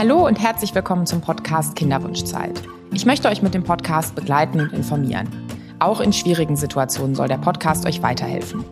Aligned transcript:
Hallo 0.00 0.26
und 0.26 0.40
herzlich 0.40 0.74
willkommen 0.74 1.04
zum 1.04 1.20
Podcast 1.20 1.76
Kinderwunschzeit. 1.76 2.58
Ich 2.94 3.04
möchte 3.04 3.28
euch 3.28 3.42
mit 3.42 3.52
dem 3.52 3.64
Podcast 3.64 4.14
begleiten 4.14 4.58
und 4.58 4.72
informieren. 4.72 5.28
Auch 5.78 6.00
in 6.00 6.14
schwierigen 6.14 6.56
Situationen 6.56 7.14
soll 7.14 7.28
der 7.28 7.36
Podcast 7.36 7.84
euch 7.84 8.02
weiterhelfen. 8.02 8.64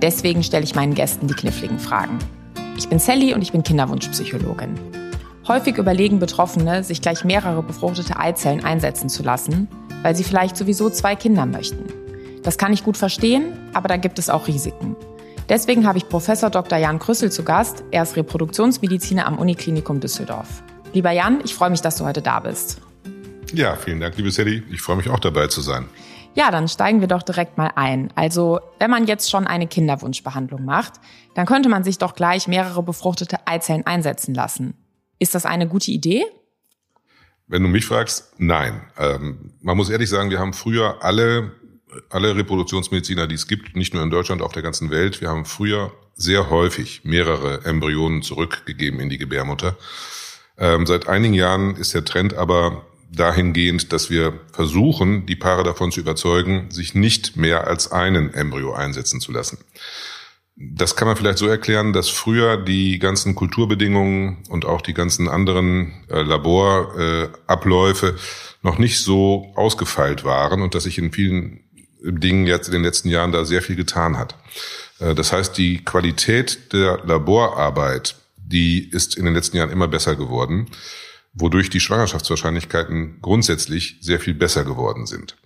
Deswegen 0.00 0.44
stelle 0.44 0.62
ich 0.62 0.76
meinen 0.76 0.94
Gästen 0.94 1.26
die 1.26 1.34
kniffligen 1.34 1.80
Fragen. 1.80 2.20
Ich 2.76 2.88
bin 2.88 3.00
Sally 3.00 3.34
und 3.34 3.42
ich 3.42 3.50
bin 3.50 3.64
Kinderwunschpsychologin. 3.64 4.78
Häufig 5.48 5.76
überlegen 5.76 6.20
Betroffene, 6.20 6.84
sich 6.84 7.02
gleich 7.02 7.24
mehrere 7.24 7.64
befruchtete 7.64 8.16
Eizellen 8.16 8.64
einsetzen 8.64 9.08
zu 9.08 9.24
lassen, 9.24 9.66
weil 10.02 10.14
sie 10.14 10.22
vielleicht 10.22 10.56
sowieso 10.56 10.88
zwei 10.88 11.16
Kinder 11.16 11.46
möchten. 11.46 11.86
Das 12.44 12.58
kann 12.58 12.72
ich 12.72 12.84
gut 12.84 12.96
verstehen, 12.96 13.58
aber 13.74 13.88
da 13.88 13.96
gibt 13.96 14.20
es 14.20 14.30
auch 14.30 14.46
Risiken. 14.46 14.94
Deswegen 15.48 15.84
habe 15.84 15.98
ich 15.98 16.08
Professor 16.08 16.48
Dr. 16.48 16.78
Jan 16.78 17.00
Krüssel 17.00 17.32
zu 17.32 17.42
Gast. 17.42 17.82
Er 17.90 18.04
ist 18.04 18.14
Reproduktionsmediziner 18.14 19.26
am 19.26 19.36
Uniklinikum 19.40 19.98
Düsseldorf. 19.98 20.62
Lieber 20.96 21.10
Jan, 21.10 21.42
ich 21.44 21.54
freue 21.54 21.68
mich, 21.68 21.82
dass 21.82 21.96
du 21.96 22.06
heute 22.06 22.22
da 22.22 22.40
bist. 22.40 22.80
Ja, 23.52 23.76
vielen 23.76 24.00
Dank, 24.00 24.16
liebe 24.16 24.30
Sally. 24.30 24.62
Ich 24.70 24.80
freue 24.80 24.96
mich 24.96 25.10
auch 25.10 25.18
dabei 25.18 25.46
zu 25.46 25.60
sein. 25.60 25.90
Ja, 26.34 26.50
dann 26.50 26.68
steigen 26.68 27.02
wir 27.02 27.06
doch 27.06 27.22
direkt 27.22 27.58
mal 27.58 27.70
ein. 27.76 28.10
Also, 28.14 28.60
wenn 28.78 28.90
man 28.90 29.06
jetzt 29.06 29.30
schon 29.30 29.46
eine 29.46 29.66
Kinderwunschbehandlung 29.66 30.64
macht, 30.64 30.94
dann 31.34 31.44
könnte 31.44 31.68
man 31.68 31.84
sich 31.84 31.98
doch 31.98 32.14
gleich 32.14 32.48
mehrere 32.48 32.82
befruchtete 32.82 33.46
Eizellen 33.46 33.84
einsetzen 33.84 34.34
lassen. 34.34 34.72
Ist 35.18 35.34
das 35.34 35.44
eine 35.44 35.68
gute 35.68 35.90
Idee? 35.90 36.24
Wenn 37.46 37.62
du 37.62 37.68
mich 37.68 37.84
fragst, 37.84 38.32
nein. 38.38 38.80
Ähm, 38.96 39.52
man 39.60 39.76
muss 39.76 39.90
ehrlich 39.90 40.08
sagen, 40.08 40.30
wir 40.30 40.38
haben 40.38 40.54
früher 40.54 41.04
alle 41.04 41.52
alle 42.08 42.36
Reproduktionsmediziner, 42.36 43.26
die 43.26 43.34
es 43.34 43.46
gibt, 43.46 43.76
nicht 43.76 43.92
nur 43.94 44.02
in 44.02 44.10
Deutschland, 44.10 44.42
auf 44.42 44.52
der 44.52 44.62
ganzen 44.62 44.90
Welt, 44.90 45.20
wir 45.20 45.28
haben 45.28 45.44
früher 45.44 45.92
sehr 46.14 46.50
häufig 46.50 47.02
mehrere 47.04 47.64
Embryonen 47.64 48.22
zurückgegeben 48.22 49.00
in 49.00 49.08
die 49.08 49.18
Gebärmutter. 49.18 49.76
Ähm, 50.58 50.86
seit 50.86 51.08
einigen 51.08 51.34
Jahren 51.34 51.76
ist 51.76 51.94
der 51.94 52.04
Trend 52.04 52.34
aber 52.34 52.86
dahingehend, 53.12 53.92
dass 53.92 54.10
wir 54.10 54.40
versuchen, 54.52 55.26
die 55.26 55.36
Paare 55.36 55.64
davon 55.64 55.92
zu 55.92 56.00
überzeugen, 56.00 56.70
sich 56.70 56.94
nicht 56.94 57.36
mehr 57.36 57.66
als 57.66 57.92
einen 57.92 58.34
Embryo 58.34 58.74
einsetzen 58.74 59.20
zu 59.20 59.32
lassen. 59.32 59.58
Das 60.58 60.96
kann 60.96 61.06
man 61.06 61.16
vielleicht 61.16 61.38
so 61.38 61.46
erklären, 61.46 61.92
dass 61.92 62.08
früher 62.08 62.56
die 62.56 62.98
ganzen 62.98 63.34
Kulturbedingungen 63.34 64.38
und 64.48 64.64
auch 64.64 64.80
die 64.80 64.94
ganzen 64.94 65.28
anderen 65.28 65.92
äh, 66.08 66.22
Laborabläufe 66.22 68.08
äh, 68.08 68.14
noch 68.62 68.78
nicht 68.78 69.00
so 69.00 69.52
ausgefeilt 69.54 70.24
waren 70.24 70.62
und 70.62 70.74
dass 70.74 70.84
sich 70.84 70.96
in 70.96 71.12
vielen 71.12 71.60
Dingen 72.02 72.46
jetzt 72.46 72.68
in 72.68 72.72
den 72.72 72.82
letzten 72.82 73.10
Jahren 73.10 73.32
da 73.32 73.44
sehr 73.44 73.60
viel 73.60 73.76
getan 73.76 74.16
hat. 74.16 74.34
Äh, 74.98 75.14
das 75.14 75.32
heißt, 75.32 75.58
die 75.58 75.84
Qualität 75.84 76.72
der 76.72 77.00
Laborarbeit, 77.04 78.16
die 78.46 78.88
ist 78.88 79.16
in 79.16 79.24
den 79.24 79.34
letzten 79.34 79.56
Jahren 79.56 79.70
immer 79.70 79.88
besser 79.88 80.16
geworden, 80.16 80.66
wodurch 81.32 81.70
die 81.70 81.80
Schwangerschaftswahrscheinlichkeiten 81.80 83.18
grundsätzlich 83.20 83.98
sehr 84.00 84.20
viel 84.20 84.34
besser 84.34 84.64
geworden 84.64 85.06
sind. 85.06 85.36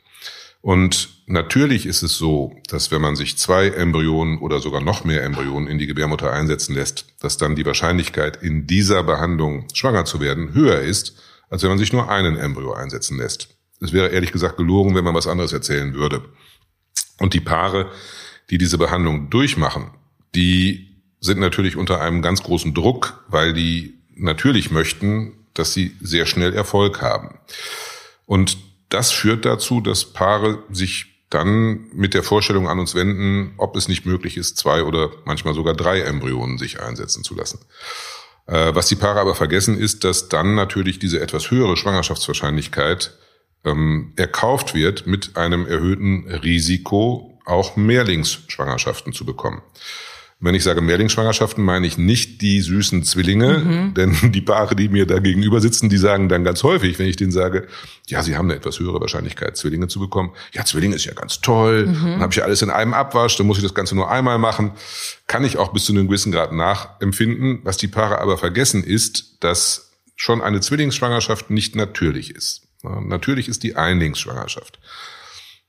Und 0.63 1.09
natürlich 1.27 1.87
ist 1.87 2.03
es 2.03 2.19
so, 2.19 2.55
dass 2.69 2.91
wenn 2.91 3.01
man 3.01 3.17
sich 3.17 3.39
zwei 3.39 3.69
Embryonen 3.69 4.39
oder 4.39 4.61
sogar 4.61 4.83
noch 4.83 5.05
mehr 5.05 5.25
Embryonen 5.25 5.69
in 5.69 5.79
die 5.79 5.87
Gebärmutter 5.87 6.31
einsetzen 6.31 6.75
lässt, 6.75 7.07
dass 7.21 7.39
dann 7.39 7.57
die 7.57 7.65
Wahrscheinlichkeit, 7.65 8.43
in 8.43 8.67
dieser 8.67 9.03
Behandlung 9.03 9.67
schwanger 9.73 10.05
zu 10.05 10.21
werden, 10.21 10.53
höher 10.53 10.81
ist, 10.81 11.17
als 11.49 11.63
wenn 11.63 11.71
man 11.71 11.79
sich 11.79 11.93
nur 11.93 12.11
einen 12.11 12.37
Embryo 12.37 12.75
einsetzen 12.75 13.17
lässt. 13.17 13.57
Es 13.81 13.95
wäre 13.95 14.09
ehrlich 14.09 14.33
gesagt 14.33 14.59
gelogen, 14.59 14.95
wenn 14.95 15.05
man 15.05 15.15
was 15.15 15.27
anderes 15.27 15.55
erzählen 15.55 15.95
würde. 15.95 16.23
Und 17.19 17.33
die 17.33 17.41
Paare, 17.41 17.91
die 18.51 18.59
diese 18.59 18.77
Behandlung 18.77 19.31
durchmachen, 19.31 19.91
die 20.35 20.90
sind 21.21 21.39
natürlich 21.39 21.77
unter 21.77 22.01
einem 22.01 22.23
ganz 22.23 22.43
großen 22.43 22.75
Druck, 22.75 23.25
weil 23.29 23.53
die 23.53 23.99
natürlich 24.15 24.71
möchten, 24.71 25.33
dass 25.55 25.73
sie 25.73 25.97
sehr 26.01 26.27
schnell 26.27 26.55
Erfolg 26.55 27.03
haben. 27.03 27.39
Und 28.27 28.59
das 28.89 29.13
führt 29.13 29.45
dazu, 29.45 29.81
dass 29.81 30.05
Paare 30.05 30.63
sich 30.71 31.07
dann 31.31 31.89
mit 31.93 32.13
der 32.13 32.25
Vorstellung 32.25 32.69
an 32.69 32.81
uns 32.81 32.95
wenden, 32.95 33.55
ob 33.57 33.77
es 33.77 33.87
nicht 33.87 34.05
möglich 34.05 34.37
ist, 34.37 34.57
zwei 34.57 34.83
oder 34.83 35.11
manchmal 35.25 35.55
sogar 35.55 35.75
drei 35.75 36.01
Embryonen 36.01 36.59
sich 36.59 36.81
einsetzen 36.81 37.23
zu 37.23 37.37
lassen. 37.37 37.61
Äh, 38.47 38.75
was 38.75 38.89
die 38.89 38.97
Paare 38.97 39.21
aber 39.21 39.37
vergessen, 39.37 39.79
ist, 39.79 40.03
dass 40.03 40.29
dann 40.29 40.57
natürlich 40.57 40.99
diese 40.99 41.21
etwas 41.21 41.53
höhere 41.53 41.77
Schwangerschaftswahrscheinlichkeit 41.77 43.17
ähm, 43.65 44.13
erkauft 44.17 44.75
wird 44.75 45.07
mit 45.07 45.37
einem 45.37 45.67
erhöhten 45.67 46.29
Risiko, 46.29 47.39
auch 47.47 47.77
Mehrlingsschwangerschaften 47.77 49.13
zu 49.13 49.25
bekommen. 49.25 49.63
Wenn 50.43 50.55
ich 50.55 50.65
sage 50.65 50.81
Mehrlingsschwangerschaften, 50.81 51.63
meine 51.63 51.87
ich 51.87 51.99
nicht 51.99 52.41
die 52.41 52.63
süßen 52.63 53.05
Zwillinge, 53.05 53.59
mhm. 53.59 53.95
denn 53.95 54.33
die 54.33 54.41
Paare, 54.41 54.75
die 54.75 54.89
mir 54.89 55.07
da 55.07 55.19
gegenüber 55.19 55.61
sitzen, 55.61 55.91
die 55.91 55.99
sagen 55.99 56.31
dann 56.31 56.45
ganz 56.45 56.63
häufig, 56.63 56.99
wenn 56.99 57.07
ich 57.07 57.17
denen 57.17 57.31
sage, 57.31 57.67
ja, 58.07 58.23
sie 58.23 58.37
haben 58.37 58.47
eine 58.47 58.57
etwas 58.57 58.81
höhere 58.81 59.01
Wahrscheinlichkeit, 59.01 59.59
Zwillinge 59.59 59.89
zu 59.89 60.01
bekommen. 60.01 60.33
Ja, 60.53 60.65
Zwillinge 60.65 60.97
ist 60.97 61.05
ja 61.05 61.13
ganz 61.13 61.43
toll, 61.43 61.87
mhm. 61.87 62.05
dann 62.05 62.21
habe 62.21 62.33
ich 62.33 62.39
ja 62.39 62.45
alles 62.45 62.63
in 62.63 62.71
einem 62.71 62.95
Abwasch, 62.95 63.37
dann 63.37 63.47
muss 63.47 63.59
ich 63.59 63.63
das 63.63 63.75
Ganze 63.75 63.95
nur 63.95 64.11
einmal 64.11 64.39
machen. 64.39 64.73
Kann 65.27 65.45
ich 65.45 65.59
auch 65.59 65.73
bis 65.73 65.85
zu 65.85 65.93
einem 65.93 66.07
gewissen 66.07 66.33
Grad 66.33 66.53
nachempfinden. 66.53 67.61
Was 67.63 67.77
die 67.77 67.89
Paare 67.89 68.19
aber 68.19 68.39
vergessen 68.39 68.83
ist, 68.83 69.37
dass 69.41 69.93
schon 70.17 70.41
eine 70.41 70.61
Zwillingsschwangerschaft 70.61 71.51
nicht 71.51 71.77
natürlich 71.77 72.35
ist. 72.35 72.63
Natürlich 72.83 73.49
ist 73.49 73.63
die 73.63 73.77
Einlingsschwangerschaft. 73.77 74.79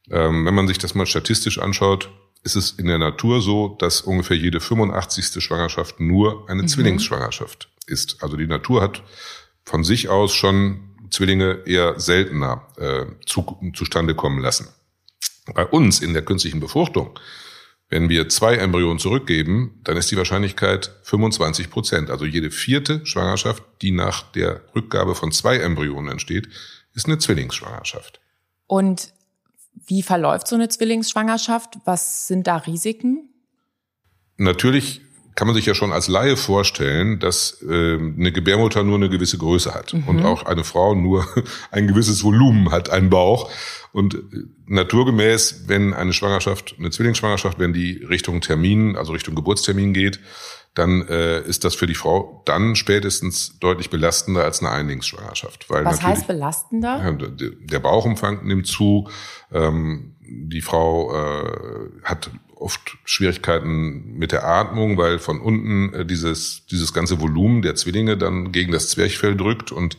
Ähm, 0.09 0.45
wenn 0.45 0.53
man 0.53 0.67
sich 0.67 0.77
das 0.77 0.95
mal 0.95 1.05
statistisch 1.05 1.59
anschaut, 1.59 2.09
ist 2.43 2.55
es 2.55 2.71
in 2.71 2.87
der 2.87 2.97
Natur 2.97 3.41
so, 3.41 3.75
dass 3.79 4.01
ungefähr 4.01 4.37
jede 4.37 4.59
85. 4.59 5.43
Schwangerschaft 5.43 5.99
nur 5.99 6.49
eine 6.49 6.63
mhm. 6.63 6.67
Zwillingsschwangerschaft 6.67 7.69
ist. 7.85 8.23
Also 8.23 8.37
die 8.37 8.47
Natur 8.47 8.81
hat 8.81 9.03
von 9.63 9.83
sich 9.83 10.09
aus 10.09 10.33
schon 10.33 10.91
Zwillinge 11.11 11.61
eher 11.65 11.99
seltener 11.99 12.67
äh, 12.77 13.05
zu, 13.25 13.59
zustande 13.75 14.15
kommen 14.15 14.41
lassen. 14.41 14.69
Bei 15.53 15.65
uns 15.65 15.99
in 15.99 16.13
der 16.13 16.23
künstlichen 16.23 16.59
Befruchtung, 16.59 17.19
wenn 17.89 18.07
wir 18.07 18.29
zwei 18.29 18.55
Embryonen 18.55 18.99
zurückgeben, 18.99 19.81
dann 19.83 19.97
ist 19.97 20.09
die 20.09 20.17
Wahrscheinlichkeit 20.17 20.91
25 21.03 21.69
Prozent. 21.69 22.09
Also 22.09 22.25
jede 22.25 22.49
vierte 22.49 23.05
Schwangerschaft, 23.05 23.63
die 23.81 23.91
nach 23.91 24.31
der 24.31 24.61
Rückgabe 24.73 25.13
von 25.13 25.31
zwei 25.31 25.57
Embryonen 25.57 26.09
entsteht, 26.09 26.47
ist 26.93 27.07
eine 27.07 27.17
Zwillingsschwangerschaft. 27.17 28.21
Und 28.67 29.11
wie 29.73 30.03
verläuft 30.03 30.47
so 30.47 30.55
eine 30.55 30.69
Zwillingsschwangerschaft? 30.69 31.79
Was 31.85 32.27
sind 32.27 32.47
da 32.47 32.57
Risiken? 32.57 33.29
Natürlich 34.37 35.01
kann 35.35 35.47
man 35.47 35.55
sich 35.55 35.65
ja 35.65 35.73
schon 35.73 35.93
als 35.93 36.07
Laie 36.07 36.35
vorstellen, 36.35 37.19
dass 37.19 37.61
äh, 37.63 37.95
eine 37.97 38.31
Gebärmutter 38.31 38.83
nur 38.83 38.97
eine 38.97 39.09
gewisse 39.09 39.37
Größe 39.37 39.73
hat 39.73 39.93
mhm. 39.93 40.07
und 40.07 40.25
auch 40.25 40.43
eine 40.43 40.63
Frau 40.63 40.93
nur 40.93 41.25
ein 41.71 41.87
gewisses 41.87 42.23
Volumen 42.23 42.71
hat, 42.71 42.89
einen 42.89 43.09
Bauch. 43.09 43.49
Und 43.93 44.15
äh, 44.15 44.19
naturgemäß, 44.67 45.63
wenn 45.67 45.93
eine 45.93 46.13
Schwangerschaft, 46.13 46.75
eine 46.77 46.91
Zwillingsschwangerschaft, 46.91 47.59
wenn 47.59 47.73
die 47.73 48.03
Richtung 48.03 48.41
Termin, 48.41 48.97
also 48.97 49.13
Richtung 49.13 49.35
Geburtstermin 49.35 49.93
geht, 49.93 50.19
dann 50.73 51.05
äh, 51.07 51.41
ist 51.41 51.65
das 51.65 51.75
für 51.75 51.87
die 51.87 51.95
Frau 51.95 52.41
dann 52.45 52.75
spätestens 52.75 53.59
deutlich 53.59 53.89
belastender 53.89 54.43
als 54.43 54.61
eine 54.61 54.71
Einlingsschwangerschaft. 54.71 55.69
Weil 55.69 55.83
Was 55.83 56.01
heißt 56.01 56.27
belastender? 56.27 57.17
Der 57.17 57.79
Bauchumfang 57.79 58.45
nimmt 58.45 58.67
zu, 58.67 59.09
ähm, 59.51 60.15
die 60.21 60.61
Frau 60.61 61.13
äh, 61.13 61.89
hat 62.03 62.31
oft 62.55 62.97
Schwierigkeiten 63.03 64.13
mit 64.17 64.31
der 64.31 64.45
Atmung, 64.45 64.97
weil 64.97 65.19
von 65.19 65.41
unten 65.41 65.93
äh, 65.93 66.05
dieses, 66.05 66.65
dieses 66.67 66.93
ganze 66.93 67.19
Volumen 67.19 67.61
der 67.61 67.75
Zwillinge 67.75 68.17
dann 68.17 68.51
gegen 68.51 68.71
das 68.71 68.89
Zwerchfell 68.89 69.35
drückt 69.35 69.71
und 69.71 69.97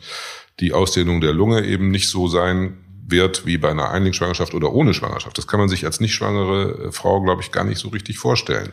die 0.59 0.73
Ausdehnung 0.73 1.21
der 1.21 1.33
Lunge 1.33 1.65
eben 1.65 1.91
nicht 1.91 2.09
so 2.09 2.27
sein 2.27 2.77
wird 3.05 3.45
wie 3.45 3.57
bei 3.57 3.69
einer 3.69 3.91
Einlingsschwangerschaft 3.91 4.53
oder 4.53 4.73
ohne 4.73 4.93
Schwangerschaft. 4.93 5.37
Das 5.37 5.45
kann 5.45 5.59
man 5.59 5.69
sich 5.69 5.85
als 5.85 5.99
nicht 5.99 6.13
schwangere 6.13 6.87
äh, 6.87 6.91
Frau, 6.91 7.21
glaube 7.21 7.43
ich, 7.43 7.51
gar 7.51 7.63
nicht 7.63 7.79
so 7.79 7.89
richtig 7.89 8.17
vorstellen. 8.17 8.71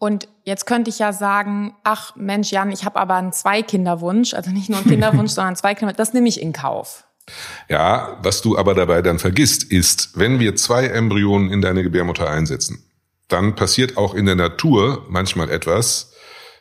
Und 0.00 0.28
jetzt 0.44 0.64
könnte 0.64 0.88
ich 0.88 0.98
ja 0.98 1.12
sagen, 1.12 1.76
ach 1.84 2.16
Mensch, 2.16 2.50
Jan, 2.50 2.72
ich 2.72 2.86
habe 2.86 2.98
aber 2.98 3.16
einen 3.16 3.34
Zweikinderwunsch, 3.34 4.32
also 4.32 4.50
nicht 4.50 4.70
nur 4.70 4.78
einen 4.78 4.88
Kinderwunsch, 4.88 5.30
sondern 5.34 5.56
zwei 5.56 5.74
Kinder, 5.74 5.92
das 5.92 6.14
nehme 6.14 6.26
ich 6.26 6.40
in 6.40 6.54
Kauf. 6.54 7.04
Ja, 7.68 8.18
was 8.22 8.40
du 8.40 8.56
aber 8.56 8.74
dabei 8.74 9.02
dann 9.02 9.18
vergisst, 9.18 9.62
ist, 9.62 10.18
wenn 10.18 10.40
wir 10.40 10.56
zwei 10.56 10.86
Embryonen 10.86 11.52
in 11.52 11.60
deine 11.60 11.82
Gebärmutter 11.82 12.30
einsetzen, 12.30 12.82
dann 13.28 13.54
passiert 13.54 13.98
auch 13.98 14.14
in 14.14 14.24
der 14.24 14.36
Natur 14.36 15.04
manchmal 15.10 15.50
etwas, 15.50 16.14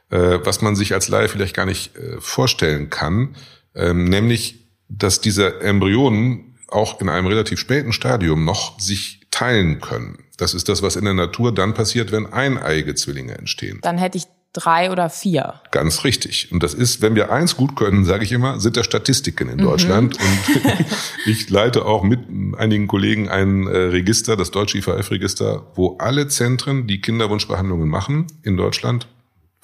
äh, 0.09 0.39
was 0.43 0.61
man 0.61 0.75
sich 0.75 0.93
als 0.93 1.07
Laie 1.07 1.29
vielleicht 1.29 1.55
gar 1.55 1.65
nicht 1.65 1.95
äh, 1.95 2.19
vorstellen 2.19 2.89
kann, 2.89 3.37
ähm, 3.73 4.03
nämlich, 4.03 4.67
dass 4.89 5.21
diese 5.21 5.61
Embryonen 5.61 6.57
auch 6.67 6.99
in 6.99 7.07
einem 7.07 7.27
relativ 7.27 7.57
späten 7.57 7.93
Stadium 7.93 8.43
noch 8.43 8.77
sich 8.81 9.21
teilen 9.31 9.79
können. 9.79 10.25
Das 10.39 10.53
ist 10.53 10.69
das, 10.69 10.81
was 10.81 10.95
in 10.95 11.03
der 11.03 11.13
Natur 11.13 11.53
dann 11.53 11.73
passiert, 11.73 12.13
wenn 12.13 12.25
eineige 12.25 12.95
Zwillinge 12.95 13.37
entstehen. 13.37 13.79
Dann 13.81 13.97
hätte 13.97 14.17
ich 14.17 14.23
drei 14.53 14.89
oder 14.89 15.09
vier. 15.09 15.55
Ganz 15.71 16.05
richtig. 16.05 16.51
Und 16.51 16.63
das 16.63 16.73
ist, 16.73 17.01
wenn 17.01 17.13
wir 17.13 17.29
eins 17.29 17.57
gut 17.57 17.75
können, 17.75 18.05
sage 18.05 18.23
ich 18.23 18.31
immer, 18.31 18.59
sind 18.59 18.77
das 18.77 18.85
Statistiken 18.85 19.49
in 19.49 19.57
mhm. 19.57 19.63
Deutschland. 19.63 20.17
Und 20.17 20.61
ich 21.25 21.49
leite 21.49 21.85
auch 21.85 22.03
mit 22.03 22.21
einigen 22.57 22.87
Kollegen 22.87 23.27
ein 23.27 23.67
äh, 23.67 23.77
Register, 23.77 24.37
das 24.37 24.49
deutsche 24.51 24.77
IVF-Register, 24.77 25.67
wo 25.75 25.97
alle 25.99 26.29
Zentren, 26.29 26.87
die 26.87 27.01
Kinderwunschbehandlungen 27.01 27.89
machen 27.89 28.27
in 28.41 28.55
Deutschland, 28.55 29.07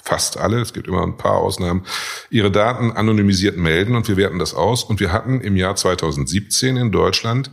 fast 0.04 0.38
alle, 0.38 0.60
es 0.60 0.74
gibt 0.74 0.88
immer 0.88 1.04
ein 1.04 1.18
paar 1.18 1.38
Ausnahmen, 1.38 1.83
ihre 2.30 2.51
Daten 2.51 2.92
anonymisiert 2.92 3.57
melden 3.57 3.95
und 3.95 4.10
wir 4.10 4.18
werten 4.18 4.39
das 4.39 4.54
aus. 4.54 4.83
Und 4.83 5.00
wir 5.00 5.13
hatten 5.13 5.39
im 5.39 5.56
Jahr 5.56 5.75
2017 5.75 6.75
in 6.75 6.92
Deutschland 6.92 7.50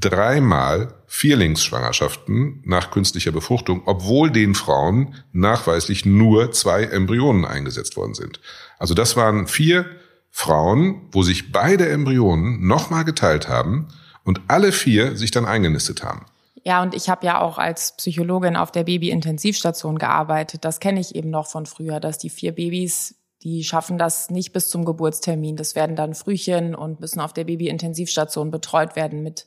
dreimal 0.00 0.94
Vierlingsschwangerschaften 1.06 2.62
nach 2.64 2.90
künstlicher 2.90 3.32
Befruchtung, 3.32 3.82
obwohl 3.86 4.30
den 4.30 4.54
Frauen 4.54 5.14
nachweislich 5.32 6.06
nur 6.06 6.52
zwei 6.52 6.84
Embryonen 6.84 7.44
eingesetzt 7.44 7.96
worden 7.96 8.14
sind. 8.14 8.40
Also 8.78 8.94
das 8.94 9.16
waren 9.16 9.46
vier 9.46 9.86
Frauen, 10.30 11.08
wo 11.12 11.22
sich 11.22 11.52
beide 11.52 11.88
Embryonen 11.88 12.66
nochmal 12.66 13.04
geteilt 13.04 13.48
haben 13.48 13.88
und 14.24 14.40
alle 14.48 14.72
vier 14.72 15.16
sich 15.16 15.30
dann 15.30 15.44
eingenistet 15.44 16.02
haben. 16.02 16.26
Ja, 16.62 16.82
und 16.82 16.94
ich 16.94 17.08
habe 17.08 17.26
ja 17.26 17.40
auch 17.40 17.58
als 17.58 17.96
Psychologin 17.96 18.56
auf 18.56 18.70
der 18.70 18.84
Baby-Intensivstation 18.84 19.98
gearbeitet. 19.98 20.64
Das 20.64 20.78
kenne 20.78 21.00
ich 21.00 21.14
eben 21.14 21.30
noch 21.30 21.46
von 21.46 21.66
früher, 21.66 22.00
dass 22.00 22.18
die 22.18 22.30
vier 22.30 22.52
Babys, 22.52 23.14
die 23.42 23.64
schaffen 23.64 23.96
das 23.96 24.30
nicht 24.30 24.52
bis 24.52 24.68
zum 24.68 24.84
Geburtstermin. 24.84 25.56
Das 25.56 25.74
werden 25.74 25.96
dann 25.96 26.14
Frühchen 26.14 26.74
und 26.74 27.00
müssen 27.00 27.20
auf 27.20 27.32
der 27.32 27.44
Baby-Intensivstation 27.44 28.50
betreut 28.50 28.94
werden 28.94 29.22
mit 29.22 29.46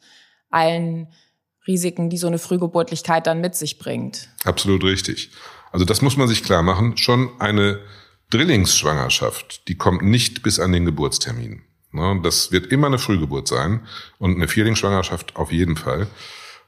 allen 0.53 1.07
Risiken, 1.67 2.09
die 2.09 2.17
so 2.17 2.27
eine 2.27 2.39
Frühgeburtlichkeit 2.39 3.27
dann 3.27 3.41
mit 3.41 3.55
sich 3.55 3.79
bringt. 3.79 4.29
Absolut 4.43 4.83
richtig. 4.83 5.31
Also 5.71 5.85
das 5.85 6.01
muss 6.01 6.17
man 6.17 6.27
sich 6.27 6.43
klar 6.43 6.61
machen. 6.61 6.97
Schon 6.97 7.29
eine 7.39 7.79
Drillingsschwangerschaft, 8.29 9.67
die 9.67 9.75
kommt 9.75 10.01
nicht 10.01 10.43
bis 10.43 10.59
an 10.59 10.71
den 10.71 10.85
Geburtstermin. 10.85 11.61
Ne, 11.91 12.19
das 12.23 12.51
wird 12.51 12.67
immer 12.67 12.87
eine 12.87 12.97
Frühgeburt 12.97 13.47
sein 13.47 13.81
und 14.17 14.35
eine 14.35 14.47
Vierlingsschwangerschaft 14.47 15.35
auf 15.35 15.51
jeden 15.51 15.75
Fall. 15.75 16.07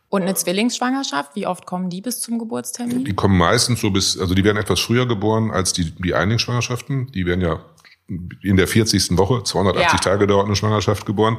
Und 0.10 0.22
eine 0.22 0.36
Zwillingsschwangerschaft, 0.36 1.36
wie 1.36 1.48
oft 1.48 1.66
kommen 1.66 1.90
die 1.90 2.02
bis 2.02 2.22
zum 2.22 2.38
Geburtstermin? 2.38 3.04
Die 3.04 3.16
kommen 3.16 3.38
meistens 3.38 3.82
so 3.82 3.90
bis, 3.90 4.20
also 4.20 4.36
die 4.36 4.44
werden 4.44 4.58
etwas 4.58 4.80
früher 4.80 5.08
geboren 5.08 5.50
als 5.50 5.74
die, 5.74 5.92
die 5.96 6.14
Einlingsschwangerschaften. 6.14 7.12
Die 7.12 7.26
werden 7.26 7.42
ja 7.42 7.60
in 8.08 8.56
der 8.56 8.68
40. 8.68 9.18
Woche, 9.18 9.44
280 9.44 9.92
ja. 9.92 9.98
Tage 9.98 10.28
dauert 10.28 10.46
eine 10.46 10.56
Schwangerschaft 10.56 11.06
geboren. 11.06 11.38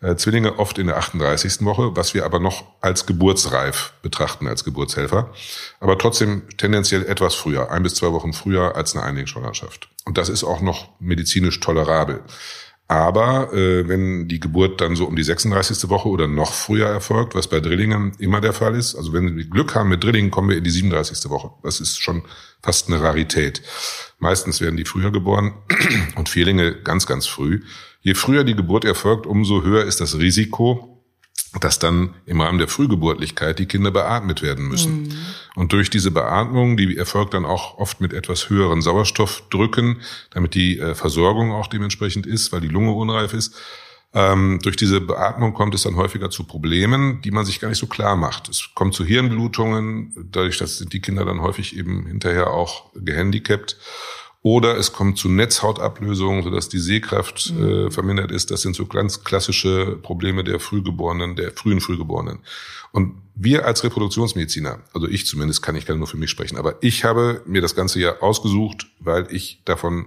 Äh, 0.00 0.16
Zwillinge 0.16 0.58
oft 0.58 0.78
in 0.78 0.88
der 0.88 0.96
38. 0.96 1.64
Woche, 1.64 1.94
was 1.94 2.14
wir 2.14 2.24
aber 2.24 2.40
noch 2.40 2.64
als 2.80 3.06
geburtsreif 3.06 3.92
betrachten, 4.02 4.48
als 4.48 4.64
Geburtshelfer. 4.64 5.30
Aber 5.78 5.98
trotzdem 5.98 6.42
tendenziell 6.56 7.04
etwas 7.06 7.34
früher, 7.34 7.70
ein 7.70 7.82
bis 7.82 7.94
zwei 7.94 8.10
Wochen 8.12 8.32
früher 8.32 8.74
als 8.74 8.96
eine 8.96 9.04
Einlingsschwangerschaft. 9.04 9.88
Und 10.04 10.18
das 10.18 10.28
ist 10.28 10.42
auch 10.42 10.60
noch 10.60 10.88
medizinisch 10.98 11.60
tolerabel. 11.60 12.22
Aber 12.90 13.52
äh, 13.52 13.86
wenn 13.86 14.26
die 14.26 14.40
Geburt 14.40 14.80
dann 14.80 14.96
so 14.96 15.04
um 15.04 15.14
die 15.14 15.22
36. 15.22 15.88
Woche 15.90 16.08
oder 16.08 16.26
noch 16.26 16.52
früher 16.52 16.88
erfolgt, 16.88 17.36
was 17.36 17.46
bei 17.46 17.60
Drillingen 17.60 18.14
immer 18.18 18.40
der 18.40 18.52
Fall 18.52 18.74
ist, 18.74 18.96
also 18.96 19.12
wenn 19.12 19.36
wir 19.36 19.44
Glück 19.44 19.76
haben 19.76 19.90
mit 19.90 20.02
Drillingen, 20.02 20.32
kommen 20.32 20.48
wir 20.48 20.56
in 20.56 20.64
die 20.64 20.70
37. 20.70 21.30
Woche. 21.30 21.52
Das 21.62 21.78
ist 21.78 22.02
schon 22.02 22.24
fast 22.60 22.88
eine 22.88 23.00
Rarität. 23.00 23.62
Meistens 24.18 24.60
werden 24.60 24.76
die 24.76 24.84
früher 24.84 25.12
geboren 25.12 25.54
und 26.16 26.28
Vierlinge 26.28 26.82
ganz, 26.82 27.06
ganz 27.06 27.28
früh. 27.28 27.60
Je 28.00 28.14
früher 28.14 28.42
die 28.42 28.56
Geburt 28.56 28.84
erfolgt, 28.84 29.24
umso 29.24 29.62
höher 29.62 29.84
ist 29.84 30.00
das 30.00 30.18
Risiko, 30.18 30.89
dass 31.58 31.78
dann 31.78 32.14
im 32.26 32.40
Rahmen 32.40 32.58
der 32.58 32.68
Frühgeburtlichkeit 32.68 33.58
die 33.58 33.66
Kinder 33.66 33.90
beatmet 33.90 34.42
werden 34.42 34.68
müssen. 34.68 35.02
Mhm. 35.02 35.12
Und 35.56 35.72
durch 35.72 35.90
diese 35.90 36.12
Beatmung, 36.12 36.76
die 36.76 36.96
erfolgt 36.96 37.34
dann 37.34 37.44
auch 37.44 37.78
oft 37.78 38.00
mit 38.00 38.12
etwas 38.12 38.48
höheren 38.50 38.82
Sauerstoffdrücken, 38.82 40.00
damit 40.30 40.54
die 40.54 40.78
äh, 40.78 40.94
Versorgung 40.94 41.50
auch 41.52 41.66
dementsprechend 41.66 42.26
ist, 42.26 42.52
weil 42.52 42.60
die 42.60 42.68
Lunge 42.68 42.92
unreif 42.92 43.32
ist. 43.32 43.56
Ähm, 44.12 44.58
durch 44.62 44.76
diese 44.76 45.00
Beatmung 45.00 45.54
kommt 45.54 45.74
es 45.74 45.82
dann 45.82 45.96
häufiger 45.96 46.30
zu 46.30 46.44
Problemen, 46.44 47.20
die 47.22 47.30
man 47.30 47.44
sich 47.44 47.60
gar 47.60 47.68
nicht 47.68 47.78
so 47.78 47.86
klar 47.86 48.16
macht. 48.16 48.48
Es 48.48 48.70
kommt 48.74 48.94
zu 48.94 49.04
Hirnblutungen, 49.04 50.28
dadurch 50.32 50.58
dass 50.58 50.78
sind 50.78 50.92
die 50.92 51.00
Kinder 51.00 51.24
dann 51.24 51.40
häufig 51.40 51.76
eben 51.76 52.06
hinterher 52.06 52.50
auch 52.50 52.90
gehandicapt. 52.94 53.76
Oder 54.42 54.78
es 54.78 54.92
kommt 54.92 55.18
zu 55.18 55.28
Netzhautablösungen, 55.28 56.42
sodass 56.42 56.70
die 56.70 56.78
Sehkraft 56.78 57.52
mhm. 57.52 57.68
äh, 57.86 57.90
vermindert 57.90 58.32
ist. 58.32 58.50
Das 58.50 58.62
sind 58.62 58.74
so 58.74 58.86
ganz 58.86 59.22
klassische 59.22 59.98
Probleme 60.00 60.44
der 60.44 60.60
Frühgeborenen, 60.60 61.36
der 61.36 61.52
frühen 61.52 61.80
Frühgeborenen. 61.80 62.38
Und 62.92 63.20
wir 63.34 63.66
als 63.66 63.84
Reproduktionsmediziner, 63.84 64.80
also 64.94 65.06
ich 65.08 65.26
zumindest 65.26 65.62
kann, 65.62 65.76
ich 65.76 65.84
kann 65.84 65.98
nur 65.98 66.06
für 66.06 66.16
mich 66.16 66.30
sprechen, 66.30 66.56
aber 66.56 66.82
ich 66.82 67.04
habe 67.04 67.42
mir 67.46 67.60
das 67.60 67.74
Ganze 67.74 68.00
ja 68.00 68.20
ausgesucht, 68.20 68.86
weil 68.98 69.26
ich 69.30 69.60
davon 69.64 70.06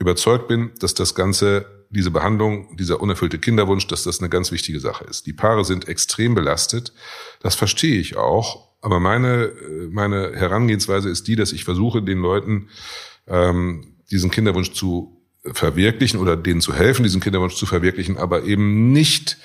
überzeugt 0.00 0.48
bin, 0.48 0.72
dass 0.80 0.94
das 0.94 1.14
Ganze, 1.14 1.66
diese 1.90 2.10
Behandlung, 2.10 2.76
dieser 2.76 3.00
unerfüllte 3.00 3.38
Kinderwunsch, 3.38 3.86
dass 3.86 4.02
das 4.02 4.18
eine 4.18 4.28
ganz 4.28 4.50
wichtige 4.50 4.80
Sache 4.80 5.04
ist. 5.04 5.26
Die 5.26 5.32
Paare 5.32 5.64
sind 5.64 5.86
extrem 5.88 6.34
belastet. 6.34 6.92
Das 7.40 7.54
verstehe 7.54 8.00
ich 8.00 8.16
auch. 8.16 8.68
Aber 8.80 8.98
meine, 8.98 9.44
äh, 9.44 9.88
meine 9.90 10.32
Herangehensweise 10.34 11.10
ist 11.10 11.28
die, 11.28 11.36
dass 11.36 11.52
ich 11.52 11.64
versuche, 11.64 12.02
den 12.02 12.20
Leuten 12.20 12.68
ähm, 13.30 13.96
diesen 14.10 14.30
Kinderwunsch 14.30 14.72
zu 14.72 15.16
verwirklichen 15.44 16.20
oder 16.20 16.36
denen 16.36 16.60
zu 16.60 16.74
helfen, 16.74 17.02
diesen 17.02 17.20
Kinderwunsch 17.20 17.54
zu 17.54 17.64
verwirklichen, 17.64 18.18
aber 18.18 18.44
eben 18.44 18.92
nicht 18.92 19.38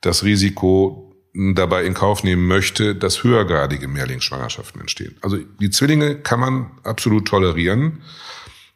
das 0.00 0.24
Risiko 0.24 1.14
dabei 1.34 1.84
in 1.84 1.94
Kauf 1.94 2.24
nehmen 2.24 2.46
möchte, 2.46 2.94
dass 2.94 3.22
höhergradige 3.22 3.88
Mehrlingsschwangerschaften 3.88 4.80
entstehen. 4.80 5.16
Also 5.22 5.38
die 5.60 5.70
Zwillinge 5.70 6.16
kann 6.16 6.40
man 6.40 6.70
absolut 6.82 7.28
tolerieren, 7.28 8.02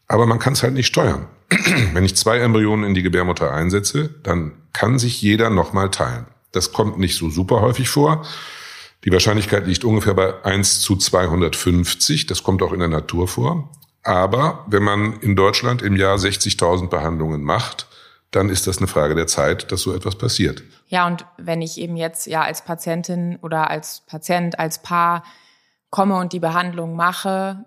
aber 0.06 0.26
man 0.26 0.38
kann 0.38 0.53
es 0.53 0.62
halt 0.62 0.75
nicht 0.75 0.87
steuern. 0.87 1.26
Wenn 1.93 2.05
ich 2.05 2.17
zwei 2.17 2.38
Embryonen 2.38 2.87
in 2.87 2.94
die 2.94 3.03
Gebärmutter 3.03 3.53
einsetze, 3.53 4.11
dann 4.23 4.53
kann 4.73 4.99
sich 4.99 5.20
jeder 5.20 5.50
nochmal 5.50 5.91
teilen. 5.91 6.26
Das 6.53 6.73
kommt 6.73 6.99
nicht 6.99 7.17
so 7.17 7.31
super 7.31 7.61
häufig 7.61 7.88
vor. 7.88 8.25
Die 9.05 9.11
Wahrscheinlichkeit 9.11 9.67
liegt 9.67 9.85
ungefähr 9.85 10.15
bei 10.15 10.44
1 10.44 10.81
zu 10.81 10.97
250. 10.97 12.26
Das 12.26 12.43
kommt 12.43 12.62
auch 12.62 12.73
in 12.73 12.79
der 12.79 12.88
Natur 12.88 13.26
vor. 13.26 13.73
Aber 14.03 14.65
wenn 14.67 14.83
man 14.83 15.21
in 15.21 15.37
Deutschland 15.37 15.83
im 15.83 15.97
Jahr 15.97 16.17
60.000 16.17 16.89
Behandlungen 16.89 17.43
macht, 17.43 17.87
dann 18.33 18.49
ist 18.49 18.67
das 18.67 18.79
eine 18.79 18.87
Frage 18.87 19.15
der 19.15 19.27
Zeit, 19.27 19.71
dass 19.71 19.83
so 19.83 19.95
etwas 19.95 20.17
passiert. 20.17 20.63
Ja, 20.89 21.07
und 21.07 21.25
wenn 21.37 21.63
ich 21.63 21.79
eben 21.79 21.97
jetzt 21.97 22.27
ja 22.27 22.43
als 22.43 22.65
Patientin 22.65 23.39
oder 23.43 23.71
als 23.71 24.01
Patient, 24.07 24.59
als 24.59 24.83
Paar 24.83 25.23
komme 25.91 26.17
und 26.17 26.33
die 26.33 26.41
Behandlung 26.41 26.97
mache, 26.97 27.65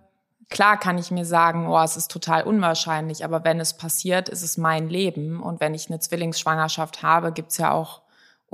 klar 0.50 0.78
kann 0.78 0.98
ich 0.98 1.12
mir 1.12 1.26
sagen, 1.26 1.68
oh, 1.68 1.82
es 1.82 1.98
ist 1.98 2.10
total 2.10 2.44
unwahrscheinlich, 2.44 3.24
aber 3.24 3.44
wenn 3.44 3.60
es 3.60 3.78
passiert, 3.78 4.28
ist 4.28 4.42
es 4.42 4.58
mein 4.58 4.90
Leben. 4.90 5.42
Und 5.42 5.62
wenn 5.62 5.76
ich 5.76 5.90
eine 5.90 6.00
Zwillingsschwangerschaft 6.00 7.04
habe, 7.04 7.32
gibt's 7.32 7.58
ja 7.58 7.72
auch 7.72 8.02